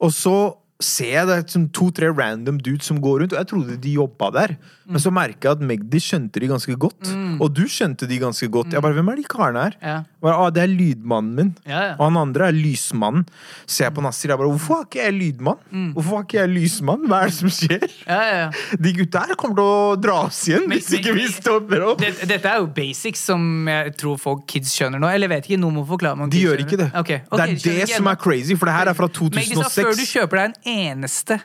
[0.00, 0.34] Og så
[0.80, 4.30] ser jeg det sånn to-tre random dudes som går rundt, og jeg trodde de jobba
[4.32, 4.54] der.
[4.88, 7.10] Men så merker jeg at Magdi skjønte de ganske godt.
[7.36, 8.72] Og du skjønte de ganske godt.
[8.72, 9.76] Jeg bare, Hvem er de karene her?
[9.84, 9.98] Ja.
[10.20, 11.50] Bare, ah, det er lydmannen min.
[11.64, 11.92] Ja, ja.
[11.96, 13.22] Og han andre er lysmannen.
[13.64, 15.62] Ser jeg på Nasir, jeg bare Hvorfor har ikke jeg lydmann?
[15.72, 15.86] Mm.
[15.96, 17.06] Hvorfor har ikke jeg lysmann?
[17.08, 17.86] Hva er det som skjer?
[18.04, 18.76] Ja, ja, ja.
[18.84, 22.04] De gutta her kommer til å dra oss igjen Men- hvis ikke vi stopper opp.
[22.04, 25.08] Dette, dette er jo basics som jeg tror folk kids skjønner nå.
[25.08, 26.90] Eller vet ikke, noen må forklare meg De gjør ikke det.
[26.92, 27.24] Okay.
[27.30, 29.96] Okay, det er det som er crazy, for det her er fra Maggie sa før
[29.96, 30.56] du kjøper deg en
[31.00, 31.40] eneste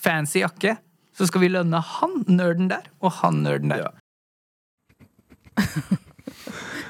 [0.00, 0.76] fancy jakke,
[1.14, 3.90] så skal vi lønne han nerden der og han nerden der.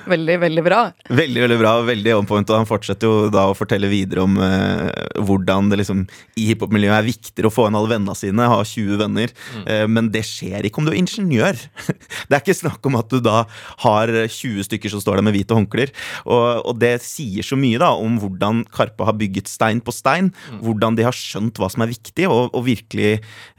[0.09, 0.81] Veldig, veldig bra.
[1.09, 4.39] Veldig veldig bra, veldig on point, og han fortsetter jo da å fortelle videre om
[4.41, 4.89] eh,
[5.27, 6.05] hvordan det liksom
[6.41, 9.35] i hiphop-miljøet er viktigere å få inn alle vennene sine, ha 20 venner,
[9.67, 11.59] eh, men det skjer ikke om du er ingeniør.
[12.31, 13.43] Det er ikke snakk om at du da
[13.83, 15.91] har 20 stykker som står der med hvite håndklær,
[16.25, 20.31] og, og det sier så mye da om hvordan Karpe har bygget stein på stein,
[20.63, 23.17] hvordan de har skjønt hva som er viktig, og, og virkelig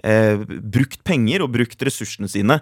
[0.08, 2.62] eh, brukt penger og brukt ressursene sine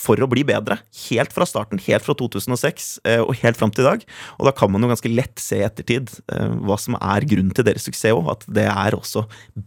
[0.00, 0.78] for å bli bedre.
[1.08, 4.04] Helt fra starten, helt fra 2006 eh, og helt fram til i dag.
[4.38, 7.54] Og da kan man jo ganske lett se i ettertid eh, hva som er grunnen
[7.56, 8.30] til deres suksess òg.
[8.34, 9.24] At det er også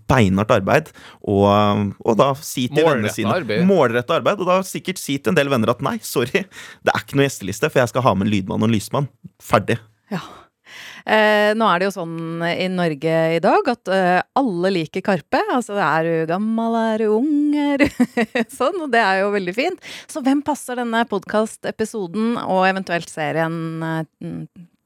[0.09, 0.93] beinhardt arbeid.
[1.21, 3.65] Og, og da si til vennene sine arbeid.
[3.69, 4.43] Målrettet arbeid.
[4.43, 6.45] Og da sikkert si til en del venner at nei, sorry,
[6.83, 9.11] det er ikke noe gjesteliste, for jeg skal ha med en lydmann og en lysmann.
[9.43, 9.79] Ferdig.
[10.13, 10.21] Ja.
[11.05, 15.41] Eh, nå er det jo sånn i Norge i dag at eh, alle liker Karpe.
[15.53, 17.87] Altså er du gammel, er du ung, er du
[18.59, 19.89] sånn, og det er jo veldig fint.
[20.11, 23.57] Så hvem passer denne podkastepisoden og eventuelt serien
[23.89, 24.05] eh,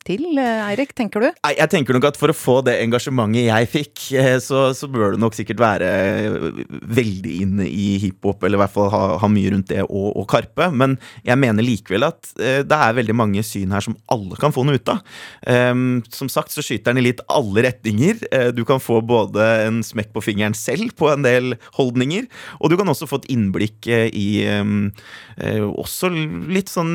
[0.07, 1.27] til, eh, Eirik, tenker du?
[1.43, 4.87] Nei, jeg tenker nok at For å få det engasjementet jeg fikk, eh, så, så
[4.91, 6.61] bør du nok sikkert være eh,
[6.97, 10.27] veldig inne i hiphop, eller i hvert fall ha, ha mye rundt det og, og
[10.31, 10.69] Karpe.
[10.71, 10.95] Men
[11.27, 14.77] jeg mener likevel at det er veldig mange syn her som alle kan få noe
[14.77, 15.01] ut av.
[15.47, 18.21] Um, som sagt så skyter den i litt alle retninger.
[18.55, 22.27] Du kan få både en smekk på fingeren selv på en del holdninger,
[22.61, 24.27] og du kan også få et innblikk i
[24.59, 24.89] um,
[25.37, 26.93] også litt sånn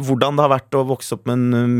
[0.00, 1.76] hvordan det har vært å vokse opp med en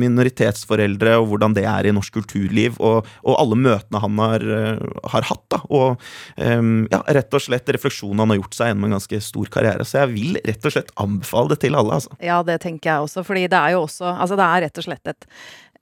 [0.67, 4.79] minoritetsforeldre, og hvordan det er i norsk kulturliv, og, og alle møtene han har, eh,
[5.13, 5.45] har hatt.
[5.51, 5.97] da, Og
[6.37, 9.85] um, ja, rett og slett refleksjonen han har gjort seg gjennom en ganske stor karriere.
[9.87, 11.95] Så jeg vil rett og slett anbefale det til alle.
[11.99, 12.11] altså.
[12.21, 14.85] Ja, det tenker jeg også, fordi det er jo også Altså, det er rett og
[14.87, 15.27] slett et,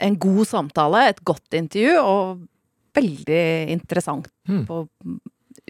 [0.01, 2.49] en god samtale, et godt intervju, og
[2.94, 4.66] veldig interessant Hmm.
[4.68, 4.83] på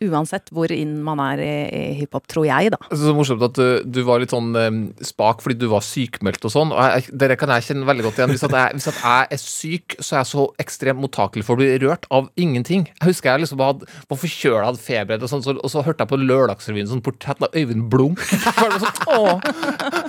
[0.02, 2.78] Uansett hvor inn man er i, i hiphop, tror jeg, da.
[2.88, 6.42] Altså, Så morsomt at du, du var litt sånn um, spak fordi du var sykmeldt
[6.48, 6.72] og sånn.
[6.74, 8.32] og jeg, Dere kan jeg kjenne veldig godt igjen.
[8.34, 11.70] Hvis, jeg, hvis jeg er syk, så er jeg så ekstremt mottakelig for å bli
[11.84, 12.88] rørt av ingenting.
[12.90, 16.02] Jeg husker jeg liksom hadde, var forkjøla, hadde feber, og, sånn, så, og så hørte
[16.02, 18.18] jeg på Lørdagsrevyen sånn portrett av Øyvind Blunk.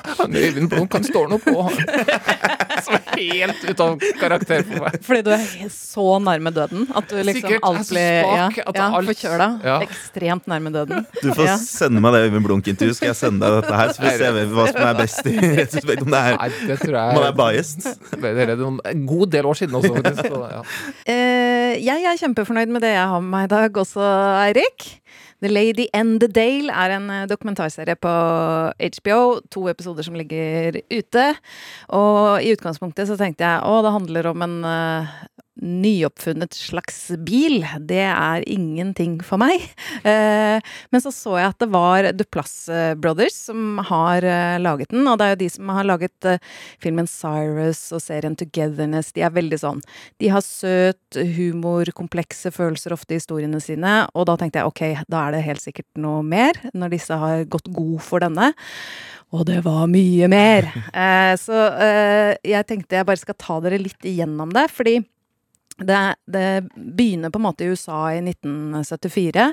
[0.05, 1.53] Det sånn, Øyvind Blunk, han står nå på.
[2.85, 4.97] Som er helt ute av karakter for meg.
[5.05, 7.55] Fordi du er så nærme døden at du liksom Sikkert.
[7.55, 8.57] Jeg er så svak.
[8.59, 9.47] ja, at ja, alt- forkjøla.
[9.65, 9.74] Ja.
[9.83, 11.05] Ekstremt nærme døden.
[11.21, 11.57] Du får Ja.
[11.57, 13.93] sende meg det Øyvind Blunk-intervjuet, skal jeg sende deg dette her.
[13.93, 16.01] Så får vi se hva som er best i retrospekt.
[16.05, 17.87] Om det er, Nei, det tror man er biased.
[18.21, 20.29] Det er noen, en god del år siden også, faktisk.
[20.31, 20.61] Så, ja.
[21.09, 24.05] uh, jeg er kjempefornøyd med det jeg har med meg i dag også,
[24.45, 25.01] Eirik.
[25.43, 28.11] The Lady and the Dale er en eh, dokumentarserie på
[28.79, 29.41] HBO.
[29.51, 31.25] To episoder som ligger ute.
[31.93, 35.11] Og i utgangspunktet så tenkte jeg å, det handler om en eh,
[35.65, 37.65] nyoppfunnet slags bil.
[37.81, 39.65] Det er ingenting for meg.
[40.05, 40.61] Eh,
[40.93, 42.55] men så så jeg at det var Duplass
[43.01, 45.07] Brothers som har eh, laget den.
[45.09, 46.41] Og det er jo de som har laget eh,
[46.83, 49.13] filmen Cyrus og serien Togetherness.
[49.15, 49.81] De er veldig sånn
[50.21, 54.83] de har søt humor, komplekse følelser ofte i historiene sine, og da tenkte jeg ok,
[55.11, 58.51] da er det helt sikkert noe mer, når disse har gått god for denne.
[59.35, 60.71] Og det var mye mer.
[60.95, 64.93] Eh, så eh, jeg tenkte jeg bare skal ta dere litt igjennom det, fordi
[65.77, 69.49] det, det begynner på en måte i USA i 1974.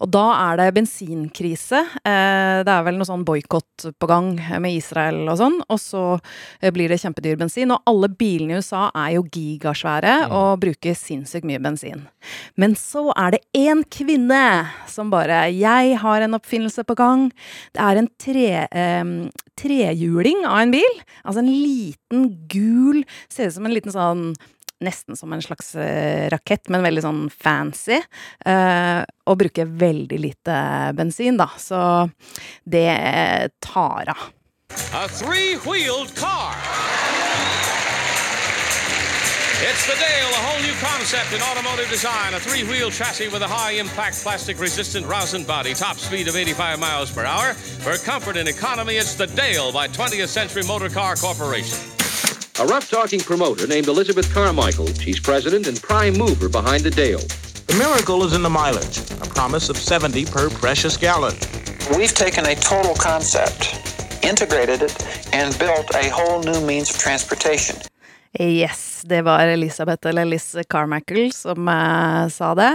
[0.00, 1.80] Og da er det bensinkrise.
[2.08, 4.30] Eh, det er vel noe sånn boikott på gang
[4.62, 5.58] med Israel og sånn.
[5.68, 7.74] Og så eh, blir det kjempedyr bensin.
[7.74, 12.06] Og alle bilene i USA er jo gigasvære og bruker sinnssykt mye bensin.
[12.60, 17.30] Men så er det én kvinne som bare 'Jeg har en oppfinnelse på gang'.
[17.74, 19.04] Det er en tre, eh,
[19.56, 20.94] trehjuling av en bil.
[21.24, 24.34] Altså en liten gul Ser ut som en liten sånn
[24.80, 28.00] nesten som en slags eh, rakett, men veldig sånn fancy.
[28.46, 30.56] eh, og bruker veldig lite
[30.98, 31.50] bensin, da.
[31.60, 31.80] Så
[32.64, 34.28] det tar av.
[34.94, 36.54] A three wheeled car.
[39.62, 42.32] It's the Dale, a whole new concept in automotive design.
[42.32, 46.34] A three wheel chassis with a high impact plastic resistant rosin body, top speed of
[46.36, 47.52] 85 miles per hour.
[47.52, 51.78] For comfort and economy, it's the Dale by 20th Century Motor Car Corporation.
[52.60, 54.86] A rough talking promoter named Elizabeth Carmichael.
[54.88, 57.22] She's president and prime mover behind the Dale.
[57.68, 61.34] The miracle is in the mileage, a promise of 70 per precious gallon.
[61.96, 63.78] We've taken a total concept,
[64.22, 67.76] integrated it, and built a whole new means of transportation.
[68.38, 72.70] Yes, det var Elisabeth eller Liz Carmackle som eh, sa det.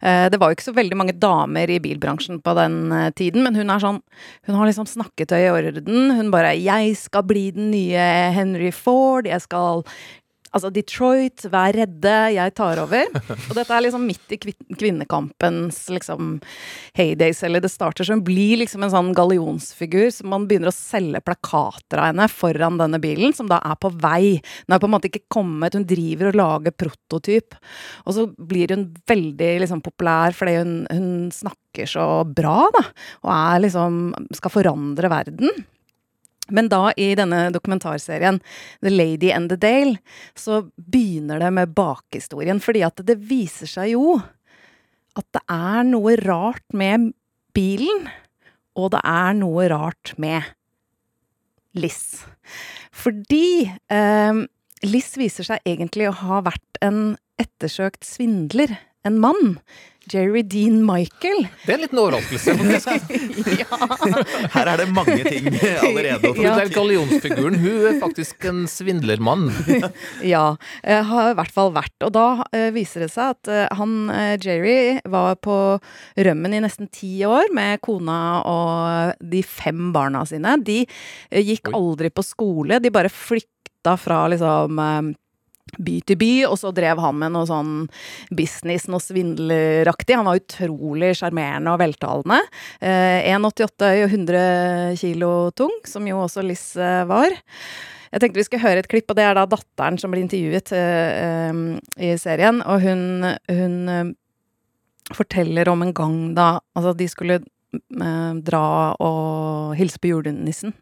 [0.00, 3.44] Eh, det var jo ikke så veldig mange damer i bilbransjen på den eh, tiden,
[3.46, 4.00] men hun er sånn
[4.48, 6.10] Hun har liksom snakketøy i orden.
[6.16, 9.26] Hun bare 'Jeg skal bli den nye Henry Ford.
[9.26, 9.84] Jeg skal
[10.56, 13.10] Altså Detroit, vær redde, jeg tar over.
[13.36, 16.38] Og dette er liksom midt i kvinnekampens liksom
[16.96, 21.20] heydays, eller det starter hun blir liksom en sånn gallionsfigur som man begynner å selge
[21.24, 24.38] plakater av henne foran denne bilen, som da er på vei.
[24.66, 27.58] Den er på en måte ikke kommet, hun driver og lager prototyp.
[28.06, 32.86] Og så blir hun veldig liksom populær fordi hun, hun snakker så bra, da.
[33.26, 33.98] Og er liksom
[34.38, 35.66] skal forandre verden.
[36.54, 38.40] Men da i denne dokumentarserien
[38.80, 39.98] The Lady and the Dale,
[40.34, 42.60] så begynner det med bakhistorien.
[42.62, 44.18] Fordi at det viser seg jo
[45.18, 47.10] at det er noe rart med
[47.56, 48.06] bilen,
[48.78, 50.46] og det er noe rart med
[51.78, 52.24] Liss.
[52.94, 54.44] Fordi eh,
[54.86, 58.76] Liss viser seg egentlig å ha vært en ettersøkt svindler.
[59.06, 59.58] En mann.
[60.08, 61.46] Jerry Dean Michael.
[61.64, 62.54] Det er en liten overraskelse.
[64.54, 65.48] Her er det mange ting
[65.84, 66.32] allerede.
[66.40, 66.54] Ja.
[66.72, 69.50] Gallionsfiguren, hun er faktisk en svindlermann.
[70.32, 71.96] ja, eh, har i hvert fall vært.
[72.06, 75.56] Og da eh, viser det seg at eh, han Jerry var på
[76.16, 80.56] rømmen i nesten ti år med kona og de fem barna sine.
[80.64, 80.82] De
[81.28, 84.80] gikk aldri på skole, de bare flykta fra liksom
[85.78, 87.74] by til by, og så drev han med noe sånn
[88.34, 90.16] business, noe svindleraktig.
[90.18, 92.40] Han var utrolig sjarmerende og veltalende.
[92.80, 97.34] Eh, 1,88 høy og 100 kilo tung, som jo også Liss var.
[98.12, 100.72] Jeg tenkte vi skulle høre et klipp, og det er da datteren som blir intervjuet
[100.76, 102.62] eh, eh, i serien.
[102.64, 104.12] Og hun, hun eh,
[105.16, 107.40] forteller om en gang da Altså, de skulle
[108.44, 110.72] dra og hilse på julenissen.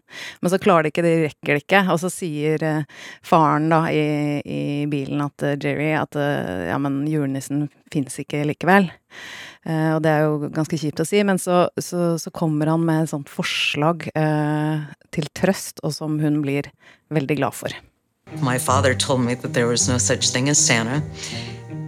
[0.40, 1.82] Men så klarer de ikke, de rekker det ikke.
[1.92, 2.84] Og så sier eh,
[3.26, 4.04] faren da i,
[4.42, 8.88] i bilen at eh, Jerry at eh, ja, men julenissen fins ikke likevel.
[9.66, 12.86] Eh, og det er jo ganske kjipt å si, men så, så, så kommer han
[12.86, 16.70] med et sånt forslag eh, til trøst, og som hun blir
[17.14, 17.74] veldig glad for.
[18.42, 21.02] My father told me that there was no such thing as Santa,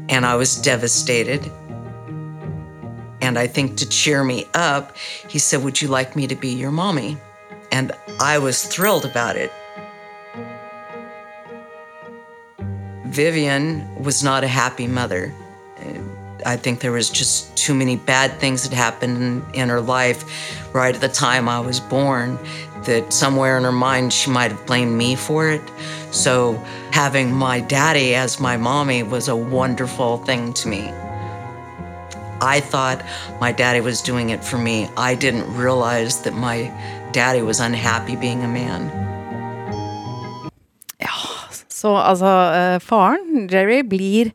[0.08, 1.42] and I was devastated.
[3.20, 6.48] And I think to cheer me up, he said, Would you like me to be
[6.48, 7.16] your mommy?
[7.72, 9.52] And I was thrilled about it.
[13.06, 15.34] Vivian was not a happy mother.
[16.46, 20.24] I think there was just too many bad things that happened in her life
[20.74, 22.38] right at the time I was born
[22.84, 25.62] that somewhere in her mind she might have blamed me for it.
[26.10, 26.54] So
[26.92, 30.92] having my daddy as my mommy was a wonderful thing to me.
[32.40, 33.02] I thought
[33.40, 34.88] my daddy was doing it for me.
[34.96, 36.70] I didn't realize that my
[37.12, 38.90] daddy was unhappy being a man.
[41.78, 44.32] Så altså, eh, faren, Jerry, blir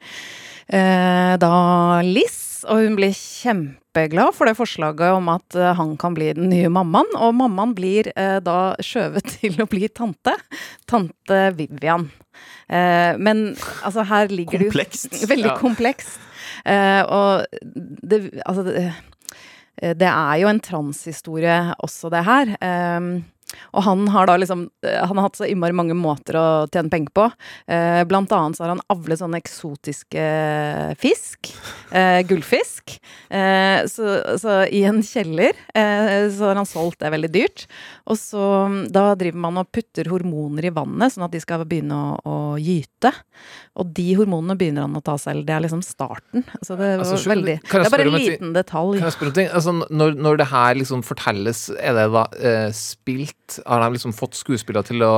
[0.72, 6.16] eh, da Liss, og hun blir kjempeglad for det forslaget om at eh, han kan
[6.16, 7.10] bli den nye mammaen.
[7.20, 10.38] Og mammaen blir eh, da skjøvet til å bli tante.
[10.88, 12.08] Tante Vivian.
[12.72, 13.50] Eh, men
[13.84, 15.58] altså, her ligger det jo Veldig Ja.
[15.60, 16.16] komplekst.
[16.66, 17.46] Eh, og
[18.10, 18.94] det Altså, det,
[19.82, 22.56] eh, det er jo en transhistorie også, det her.
[22.62, 23.24] Eh,
[23.74, 26.92] og han har da liksom eh, Han har hatt så innmari mange måter å tjene
[26.94, 27.28] penger på.
[27.68, 30.26] Eh, blant annet så har han avlet sånne eksotiske
[31.02, 31.52] fisk.
[31.92, 32.98] Eh, gullfisk.
[33.30, 37.66] Eh, så, så i en kjeller eh, så har han solgt det veldig dyrt.
[38.10, 41.66] Og så mm, da driver man og putter hormoner i vannet, sånn at de skal
[41.68, 43.14] begynne å, å gyte.
[43.80, 45.46] Og de hormonene begynner han å ta selv.
[45.48, 46.46] Det er liksom starten.
[46.62, 49.00] Så det, var Altså, veldig, det er bare en liten detalj.
[49.00, 49.50] Kan jeg spørre om ting?
[49.60, 53.38] Altså, når, når det her liksom fortelles, er det da eh, spilt?
[53.66, 55.12] Har de liksom fått skuespillere til å,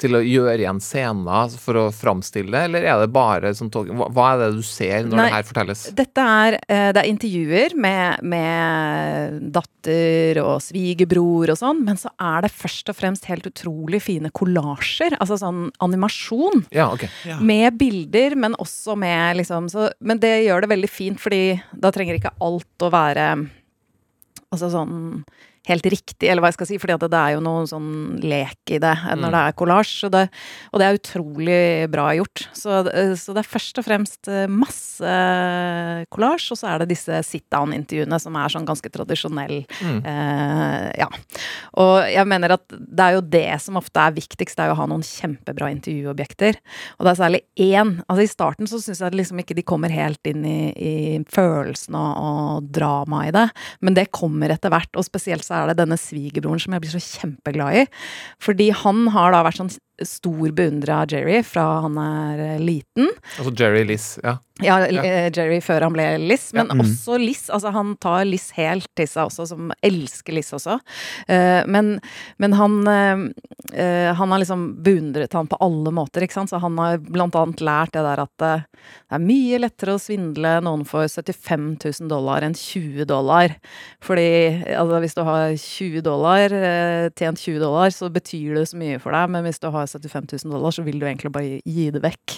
[0.00, 3.72] til å gjøre igjen scener for å framstille det, eller er det bare sånn.
[3.72, 5.84] Hva, hva er det du ser når Nei, det her fortelles?
[5.98, 12.12] Dette er, eh, det er intervjuer med, med datter og svigerbror og sånn, men så
[12.22, 15.18] er det først og fremst helt utrolig fine kollasjer.
[15.18, 16.66] Altså sånn animasjon.
[16.74, 17.06] Ja, ok.
[17.42, 21.90] Med bilder, men også med liksom så, Men det gjør det veldig fint, fordi da
[21.94, 23.32] trenger ikke alt å være
[24.52, 25.24] Altså sånn
[25.68, 28.80] helt riktig, eller hva jeg skal si, fordi det er jo noe sånn lek i
[28.82, 29.34] det når Mm.
[29.34, 30.04] det er kollasj.
[30.08, 30.28] Og, det-
[30.72, 32.48] og det er utrolig bra gjort.
[32.52, 32.82] Så,
[33.16, 35.12] så det er først og fremst eh, masse
[36.12, 39.62] kollasj, og så er det disse sit down-intervjuene som er sånn ganske tradisjonell.
[39.82, 40.00] Mm.
[40.04, 41.08] Eh, ja.
[41.78, 44.76] Og jeg mener at det er jo det som ofte er viktigst, det er jo
[44.76, 46.58] å ha noen kjempebra intervjuobjekter.
[46.98, 47.94] Og det er særlig én.
[48.08, 50.94] Altså I starten så syns jeg liksom ikke de kommer helt inn i, i
[51.32, 53.46] følelsene og, og dramaet i det,
[53.84, 54.90] men det kommer etter hvert.
[54.98, 57.86] Og spesielt så er det denne svigerbroren som jeg blir så kjempeglad i.
[58.42, 59.74] Fordi han har da vært sånn
[60.08, 63.10] stor beundrer av Jerry fra han er eh, liten.
[63.38, 64.38] Altså Jerry Liss, ja.
[64.62, 66.74] Ja, eh, Jerry før han ble Liss, men Ja.
[66.76, 66.82] Mm.
[66.84, 67.48] også Liss.
[67.50, 70.76] Altså, han tar Liss helt til seg også, som elsker Liss også.
[71.26, 71.96] Eh, men,
[72.38, 72.72] men han
[73.72, 76.50] Han har liksom beundret han på alle måter, ikke sant.
[76.50, 78.50] Så han har blant annet lært det der at det
[79.14, 83.54] er mye lettere å svindle noen for 75 000 dollar enn 20 dollar.
[84.04, 84.26] Fordi
[84.76, 86.56] altså, hvis du har 20 dollar,
[87.16, 90.28] tjent 20 dollar, så betyr det så mye for deg, men hvis du har 75
[90.44, 92.36] 000 dollar, så vil du egentlig bare gi det vekk.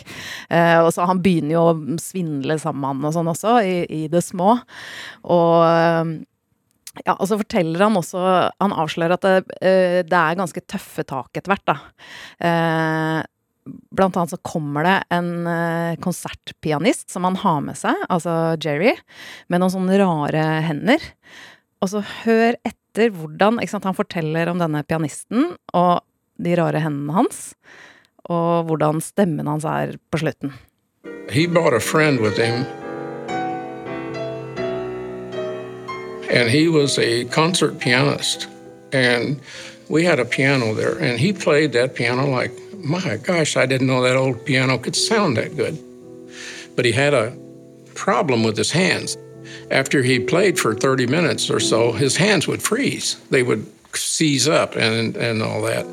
[0.51, 4.25] Eh, og så han begynner jo å svindle sammen og sånn også, i, i det
[4.27, 4.57] små.
[5.35, 6.15] Og eh,
[7.03, 8.21] ja, og så forteller han også
[8.63, 11.79] Han avslører at det, eh, det er ganske tøffe tak etter hvert, da.
[12.39, 13.23] Eh,
[13.65, 18.93] Blant annet så kommer det en eh, konsertpianist som han har med seg, altså Jerry,
[19.49, 21.07] med noen sånne rare hender.
[21.81, 26.05] Og så hør etter hvordan sant, Han forteller om denne pianisten og
[26.37, 27.55] de rare hendene hans,
[28.31, 30.53] og hvordan stemmen hans er på slutten.
[31.31, 32.65] He brought a friend with him,
[36.31, 38.49] and he was a concert pianist.
[38.93, 39.41] And
[39.89, 42.53] we had a piano there, and he played that piano like,
[42.85, 45.79] my gosh, I didn't know that old piano could sound that good.
[46.77, 47.33] But he had a
[47.95, 49.17] problem with his hands.
[49.71, 53.17] After he played for 30 minutes or so, his hands would freeze.
[53.31, 55.87] They would seize up and, and all that.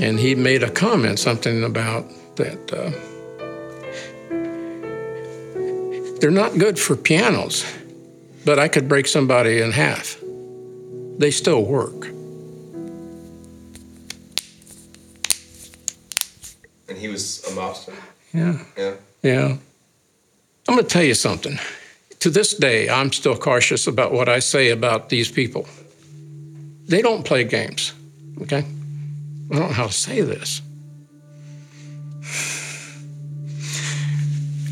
[0.00, 2.04] And he made a comment, something about
[2.36, 2.72] that.
[2.72, 2.90] Uh,
[6.20, 7.64] they're not good for pianos,
[8.44, 10.18] but I could break somebody in half.
[11.18, 12.06] They still work.
[16.88, 17.94] And he was a mobster.
[18.32, 18.58] Yeah.
[18.76, 18.94] Yeah.
[19.22, 19.56] Yeah.
[20.68, 21.58] I'm going to tell you something.
[22.20, 25.66] To this day, I'm still cautious about what I say about these people.
[26.90, 27.94] They don't play games,
[28.42, 28.64] okay?
[29.50, 30.60] I don't know how to say this.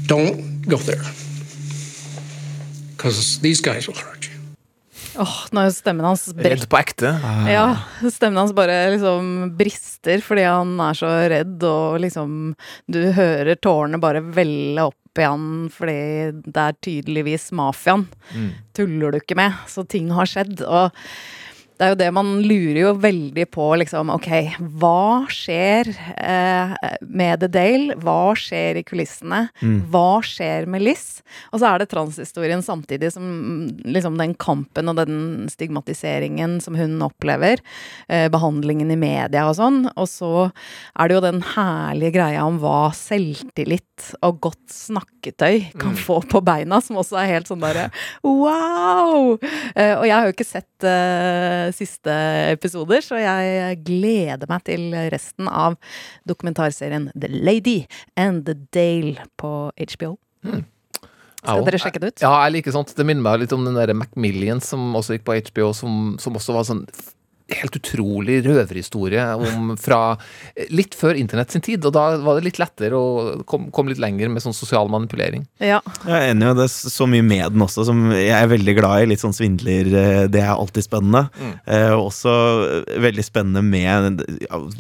[0.09, 1.05] Don't go there.
[2.97, 4.35] Because these guys will hurt you.
[5.19, 7.15] Åh, nå er jo stemmen hans Redd på ekte.
[7.51, 7.65] Ja,
[8.11, 12.55] stemmen hans bare liksom brister fordi han er så redd, og liksom
[12.91, 15.99] Du hører tårene bare velle opp i han fordi
[16.47, 18.07] det er tydeligvis mafiaen.
[18.35, 18.51] Mm.
[18.75, 19.55] Tuller du ikke med?
[19.71, 20.63] Så ting har skjedd.
[20.67, 20.95] Og
[21.79, 24.11] det er jo det man lurer jo veldig på, liksom.
[24.11, 24.29] Ok,
[24.81, 26.73] hva skjer eh,
[27.07, 27.97] med The Dale?
[28.03, 29.45] Hva skjer i kulissene?
[29.63, 29.77] Mm.
[29.93, 31.07] Hva skjer med Liz?
[31.53, 36.75] Og så er det transhistorien samtidig som mm, liksom den kampen og den stigmatiseringen som
[36.79, 37.63] hun opplever.
[38.11, 39.85] Eh, behandlingen i media og sånn.
[39.95, 44.67] Og så er det jo den herlige greia om hva selvtillit og godt
[45.19, 45.97] snakketøy kan Mm.
[45.97, 47.91] få på beina, som også er helt sånn derre
[48.23, 49.39] wow!
[49.77, 52.11] Uh, og jeg har jo ikke sett uh, siste
[52.53, 55.77] episoder, så jeg gleder meg til resten av
[56.27, 60.17] dokumentarserien The Lady and The Dale på HBO.
[61.39, 62.23] Skal dere sjekke det ut?
[62.23, 62.95] Ja, jeg liker sånt.
[62.97, 66.35] Det minner meg litt om den der Macmillian som også gikk på HBO, som, som
[66.35, 66.83] også var sånn
[67.49, 70.19] helt utrolig røverhistorie om fra
[70.69, 74.01] litt før internett sin tid, og da var det litt lettere å komme kom litt
[74.03, 75.47] lenger med sånn sosial manipulering.
[75.63, 75.81] Ja.
[76.05, 78.75] Jeg er enig, og det er så mye med den også som jeg er veldig
[78.77, 79.09] glad i.
[79.13, 81.25] Litt sånn svindler, eh, det er alltid spennende.
[81.39, 81.55] Mm.
[81.65, 82.35] Eh, også
[82.67, 84.23] eh, veldig spennende med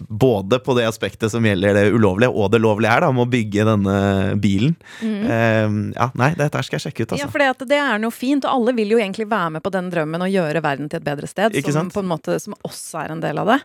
[0.08, 3.30] Både på det aspektet som gjelder det ulovlige, og det lovlige her, da, med å
[3.32, 3.96] bygge denne
[4.42, 4.76] bilen.
[5.00, 5.16] Mm.
[5.24, 7.32] Eh, ja, nei, dette skal jeg sjekke ut, Ja, altså.
[7.32, 9.90] for det, det er noe fint, og alle vil jo egentlig være med på den
[9.94, 11.56] drømmen og gjøre verden til et bedre sted.
[11.56, 11.96] Ikke som sant?
[11.96, 13.58] på en måte som også er en del av det.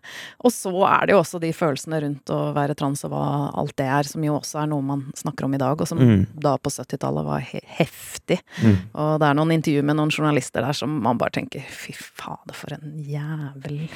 [0.45, 3.23] Og så er det jo også de følelsene rundt å være trans og hva
[3.61, 6.01] alt det er, som jo også er noe man snakker om i dag, og som
[6.03, 6.25] Mm.
[6.35, 8.39] da på 70-tallet var he heftig.
[8.61, 8.77] Mm.
[8.99, 12.53] Og det er noen intervjuer med noen journalister der som man bare tenker fy fader,
[12.57, 13.87] for en jævel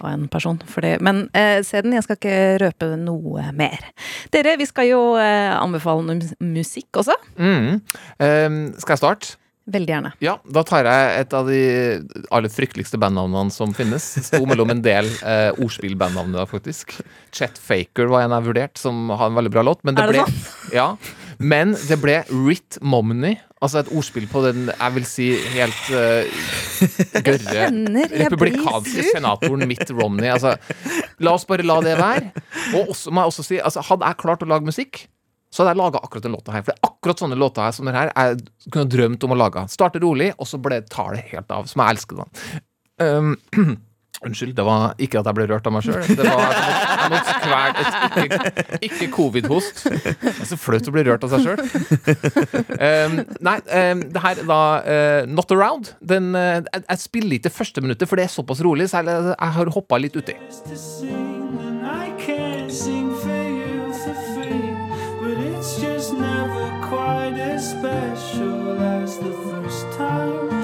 [0.00, 0.58] av en person.
[0.66, 3.84] For det, men eh, se den, jeg skal ikke røpe noe mer.
[4.32, 7.16] Dere, vi skal jo eh, anbefale noe musikk også.
[7.36, 7.80] Mm.
[8.20, 9.36] Um, skal jeg starte?
[9.70, 10.10] Veldig gjerne.
[10.24, 11.60] Ja, da tar jeg et av de
[12.34, 14.06] aller frykteligste bandnavnene som finnes.
[14.26, 16.96] Sto mellom en del eh, ordspillbandnavn da, faktisk.
[17.36, 19.84] Chet Faker var en jeg vurderte, som har en veldig bra låt.
[19.86, 20.40] Men det Er det ble,
[20.80, 20.88] ja,
[21.38, 23.38] men det ble Rit Momney.
[23.60, 27.66] Altså et ordspill på den jeg vil si helt uh, gørre
[28.24, 30.30] republikanske senatoren Mitt Romney.
[30.32, 30.56] Altså,
[31.20, 32.32] la oss bare la det være.
[32.72, 35.04] Og også, må jeg også si, altså, hadde jeg klart å lage musikk
[35.50, 36.64] så hadde jeg laga akkurat den låta her.
[36.64, 39.38] For det er akkurat sånne låter her som den her jeg kunne drømt om å
[39.42, 39.66] lage.
[39.72, 41.70] Starte rolig, og så ble, tar det helt av.
[41.70, 42.60] Som jeg elsker den.
[43.00, 43.78] Um,
[44.20, 46.02] Unnskyld, det var ikke at jeg ble rørt av meg sjøl.
[46.04, 48.50] Det var jeg måtte kvele et ikke,
[48.90, 49.80] ikke covid-host.
[49.88, 51.62] Det er så flaut å bli rørt av seg sjøl.
[52.76, 53.16] Um,
[53.48, 55.94] nei, um, det her er da uh, Not Around.
[56.04, 59.24] Den, uh, jeg, jeg spiller ikke første minuttet, for det er såpass rolig, så jeg,
[59.32, 60.36] jeg har hoppa litt uti.
[67.60, 70.59] as special as the first time.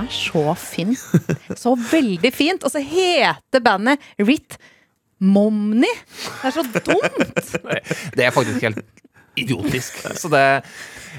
[0.00, 1.02] Er så fint.
[1.58, 2.64] Så veldig fint!
[2.66, 4.58] Og så heter bandet Rit
[5.20, 5.90] Momni.
[6.40, 7.54] Det er så dumt!
[8.16, 8.82] Det er faktisk helt
[9.40, 10.00] idiotisk.
[10.18, 10.44] Så det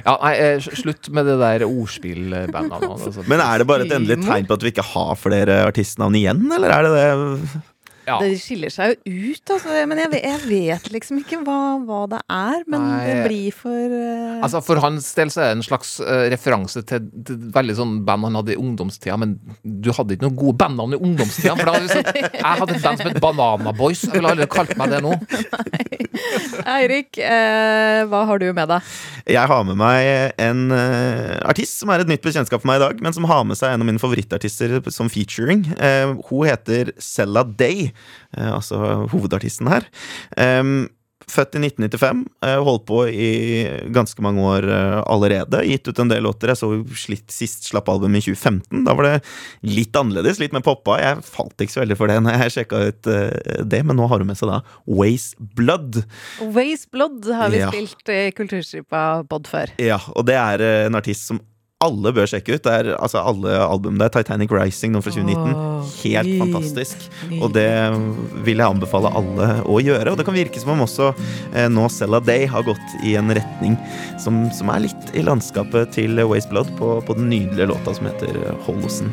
[0.06, 2.92] Ja, nei, eh, slutt med det der ordspillbandet nå.
[2.96, 3.26] altså.
[3.28, 6.46] Men er det bare et endelig tegn på at vi ikke har flere artistnavn igjen,
[6.56, 7.62] eller er det det?
[8.08, 8.18] Ja.
[8.22, 9.76] Det skiller seg jo ut, altså.
[9.90, 12.64] Men jeg vet, jeg vet liksom ikke hva, hva det er.
[12.72, 13.02] Men Nei.
[13.06, 14.42] det blir for uh...
[14.42, 17.96] Altså For hans del så er det en slags uh, referanse til, til veldig sånn
[18.08, 21.56] band han hadde i ungdomstida, men du hadde ikke noen gode bandnavn i ungdomstida.
[21.60, 24.06] For da hadde liksom, jeg hadde et band som het Banana Boys.
[24.08, 25.16] Jeg ville aldri kalt meg det nå.
[26.68, 28.92] Eirik, eh, hva har du med deg?
[29.32, 32.84] Jeg har med meg en eh, artist som er et nytt bekjentskap for meg i
[32.84, 35.64] dag, men som har med seg en av mine favorittartister som featuring.
[35.78, 37.91] Eh, hun heter Sella Day,
[38.38, 39.86] altså hovedartisten her.
[41.32, 43.28] Født i 1995, eh, holdt på i
[43.94, 45.62] ganske mange år eh, allerede.
[45.70, 46.50] Gitt ut en del låter.
[46.52, 48.82] Jeg så slitt sist slapp album i 2015.
[48.88, 49.14] Da var det
[49.70, 50.98] litt annerledes, litt mer poppa.
[51.00, 54.10] Jeg falt ikke så veldig for det når jeg sjekka ut eh, det, men nå
[54.12, 56.02] har hun med seg da Waste Blood.
[56.58, 57.70] Waste Blood har vi Ja.
[57.72, 59.72] spilt i Kulturstripa Bod før.
[59.80, 61.40] Ja, og det er eh, en artist som
[61.82, 62.64] alle bør sjekke ut.
[62.66, 65.56] Det er altså alle albumene Titanic Rising nå fra 2019.
[66.04, 66.44] Helt fin.
[66.44, 67.08] fantastisk.
[67.40, 67.68] Og det
[68.46, 70.14] vil jeg anbefale alle å gjøre.
[70.14, 71.12] Og det kan virke som om også
[71.56, 73.78] eh, nå Cella Day har gått i en retning
[74.22, 78.10] som, som er litt i landskapet til Waste Blood på, på den nydelige låta som
[78.12, 78.82] heter Holosen.
[78.82, 79.12] Hollosen.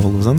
[0.08, 0.38] Hollosen?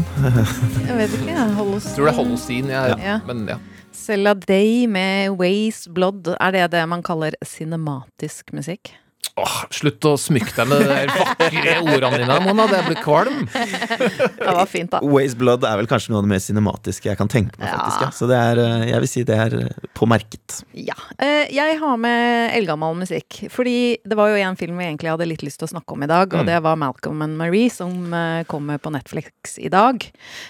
[0.88, 1.49] Jeg vet ikke, jeg.
[1.93, 3.17] Tror det er Holocene, ja, Ja.
[3.28, 3.57] men ja.
[3.93, 6.32] Cella Day med Ways Blood.
[6.39, 8.95] Er det det man kaller cinematisk musikk?
[9.39, 12.65] Åh, slutt å smykke deg med de der vakre ordene dine, Mona.
[12.67, 13.45] Det blir kvalm.
[13.53, 14.99] Det var fint, da.
[15.05, 17.70] Ways Blood er vel kanskje noe av det mer cinematiske jeg kan tenke meg.
[17.72, 18.09] faktisk ja.
[18.17, 20.57] Så det er, eh, jeg vil si det er eh, på merket.
[20.76, 20.97] Ja.
[21.17, 23.39] Eh, Jeg har med eldgammel musikk.
[23.53, 26.03] Fordi det var jo en film vi egentlig hadde litt lyst til å snakke om
[26.03, 26.45] i dag, og Mm.
[26.51, 28.11] det var Malcolm and Marie, som
[28.47, 30.03] kommer på Netflix i dag.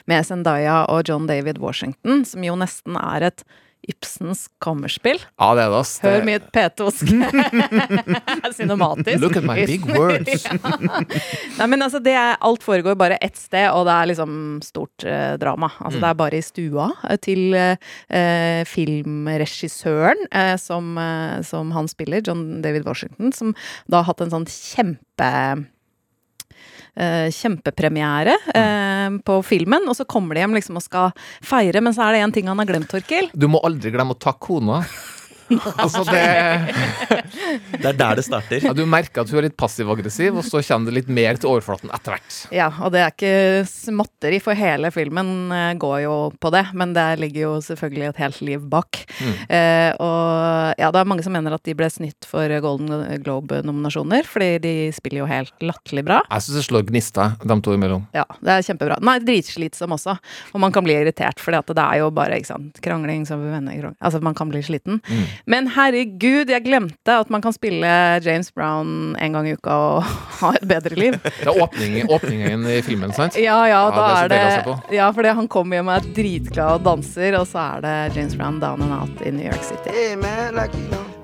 [0.08, 3.44] Med Zendaya og John David Washington, som jo nesten er et
[3.90, 5.18] Ibsens kammerspill.
[5.40, 5.82] Ja, det er det.
[5.90, 7.10] Det- Hør mitt petosk.
[8.60, 9.20] Cinematisk.
[9.22, 10.46] Look at my big words.
[10.46, 10.58] ja.
[11.58, 14.34] Nei, men altså, det er, alt foregår bare ett sted, og det er liksom
[14.66, 15.72] stort eh, drama.
[15.80, 16.04] Altså, Mm.
[16.06, 22.22] Det er bare i stua eh, til eh, filmregissøren eh, som, eh, som han spiller,
[22.26, 23.56] John David Washington, som
[23.90, 25.32] da har hatt en sånn kjempe
[27.34, 31.14] kjempepremiere eh, på filmen, og så kommer de hjem liksom og skal
[31.46, 33.32] feire, men så er det en ting han har glemt, Torkil.
[33.34, 34.84] Du må aldri glemme å takke kona.
[35.84, 36.24] altså, det
[37.80, 38.64] Det er der det starter.
[38.64, 41.52] ja, Du merker at hun er litt passiv-aggressiv, og så kommer det litt mer til
[41.52, 42.38] overflaten etter hvert.
[42.56, 46.94] Ja, og det er ikke småtteri, for hele filmen eh, går jo på det, men
[46.98, 49.02] der ligger jo selvfølgelig et helt liv bak.
[49.20, 49.34] Mm.
[49.58, 54.28] Eh, og ja, det er mange som mener at de ble snytt for Golden Globe-nominasjoner,
[54.30, 56.22] fordi de spiller jo helt latterlig bra.
[56.30, 58.06] Jeg syns det slår gnister, de to imellom.
[58.16, 59.00] Ja, det er kjempebra.
[59.06, 60.18] Nei, dritslitsom også.
[60.54, 63.42] Og man kan bli irritert, fordi at det er jo bare ikke sant, krangling som
[63.44, 63.98] venner krangling.
[64.00, 65.00] Altså, man kan bli sliten.
[65.08, 65.26] Mm.
[65.46, 67.92] Men herregud, jeg glemte at man kan spille
[68.26, 70.10] James Brown en gang i uka og
[70.42, 71.20] ha et bedre liv.
[71.24, 73.38] Det er åpningen, åpningen i filmen, sant?
[73.40, 74.98] Ja, ja, da det er er det.
[75.00, 78.36] Ja, fordi han kommer hjem og er dritglad og danser, og så er det James
[78.36, 79.90] Brown down and out i New York City.
[79.94, 81.19] Hey man, like you know.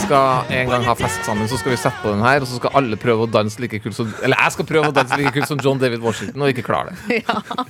[0.00, 2.60] Skal en gang ha fest sammen, så skal vi sette på den her, og så
[2.60, 5.32] skal alle prøve å danse like kult som Eller jeg skal prøve å danse like
[5.36, 7.22] kult som John David Washington, og ikke klare det.
[7.26, 7.65] Eh,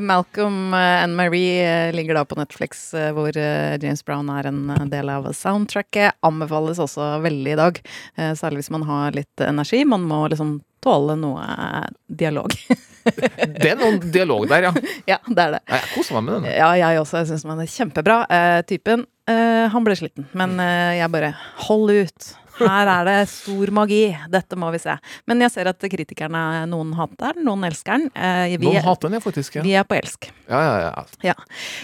[0.00, 4.48] Malcolm eh, and Marie eh, ligger da på Netflix, eh, hvor eh, James Brown er
[4.50, 6.18] en eh, del av soundtracket.
[6.26, 7.80] Anbefales også veldig i dag,
[8.16, 9.84] eh, særlig hvis man har litt energi.
[9.88, 12.56] Man må liksom tåle noe eh, dialog.
[13.02, 14.70] Det er noen dialog der, ja.
[15.10, 15.60] ja, det er det.
[15.72, 16.52] Jeg koser meg med den.
[16.54, 17.22] Ja, jeg også.
[17.22, 18.18] Jeg syns den er kjempebra.
[18.30, 21.32] Eh, typen, eh, han ble sliten, men eh, jeg bare
[21.66, 22.28] hold ut.
[22.66, 24.02] Her er det stor magi.
[24.32, 24.96] Dette må vi se.
[25.30, 28.08] Men jeg ser at kritikerne, noen hater den, noen elsker den.
[28.14, 29.58] Eh, vi, Noen hater den, ja, faktisk.
[29.58, 29.64] Ja.
[29.66, 30.30] vi er på elsk.
[30.50, 31.32] Ja, ja, ja.
[31.32, 31.36] Ja.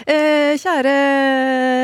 [0.09, 0.93] Eh, kjære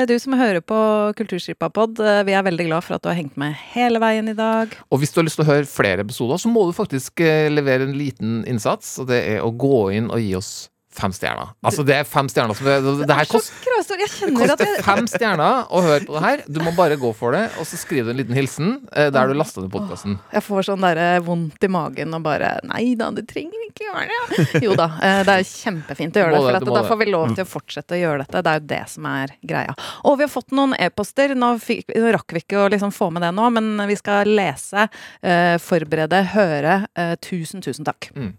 [0.10, 0.78] du som hører på
[1.18, 4.38] Kulturskipapod, eh, vi er veldig glad for at du har hengt med hele veien i
[4.38, 4.74] dag.
[4.91, 7.50] Og hvis du har lyst til å høre flere episoder, så må du faktisk eh,
[7.52, 10.54] levere en liten innsats, og det er å gå inn og gi oss
[10.96, 11.52] fem stjerner.
[11.66, 12.76] Altså, det er fem stjerner som det,
[13.08, 16.43] det her kost, Det koster fem stjerner å høre på det her.
[16.48, 19.30] Du må bare gå for det, og så skriver du en liten hilsen eh, der
[19.30, 20.18] du lasta ned podkasten.
[20.34, 23.88] Jeg får sånn der eh, vondt i magen og bare Nei da, du trenger ikke
[23.89, 24.46] gjøre det.
[24.66, 26.62] Jo da, eh, det er kjempefint å gjøre det.
[26.66, 28.43] For da får vi lov til å fortsette å gjøre dette.
[28.46, 29.76] Det er jo det som er greia.
[30.06, 31.36] Og vi har fått noen e-poster.
[31.36, 34.88] Nå, nå rakk vi ikke å liksom få med det nå, men vi skal lese,
[35.22, 36.82] eh, forberede, høre.
[37.26, 38.10] Tusen, tusen takk.
[38.16, 38.34] Mm.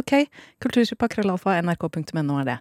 [0.00, 0.28] Ok.
[0.62, 1.08] Kulturskippa
[2.42, 2.58] er det.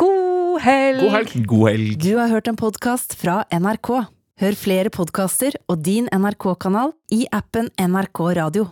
[0.00, 1.02] God helg!
[1.04, 1.36] God helg!
[1.50, 1.94] God helg.
[2.02, 3.92] Du har hørt en podkast fra NRK.
[4.40, 8.70] Hør flere podkaster og din NRK-kanal i appen NRK Radio.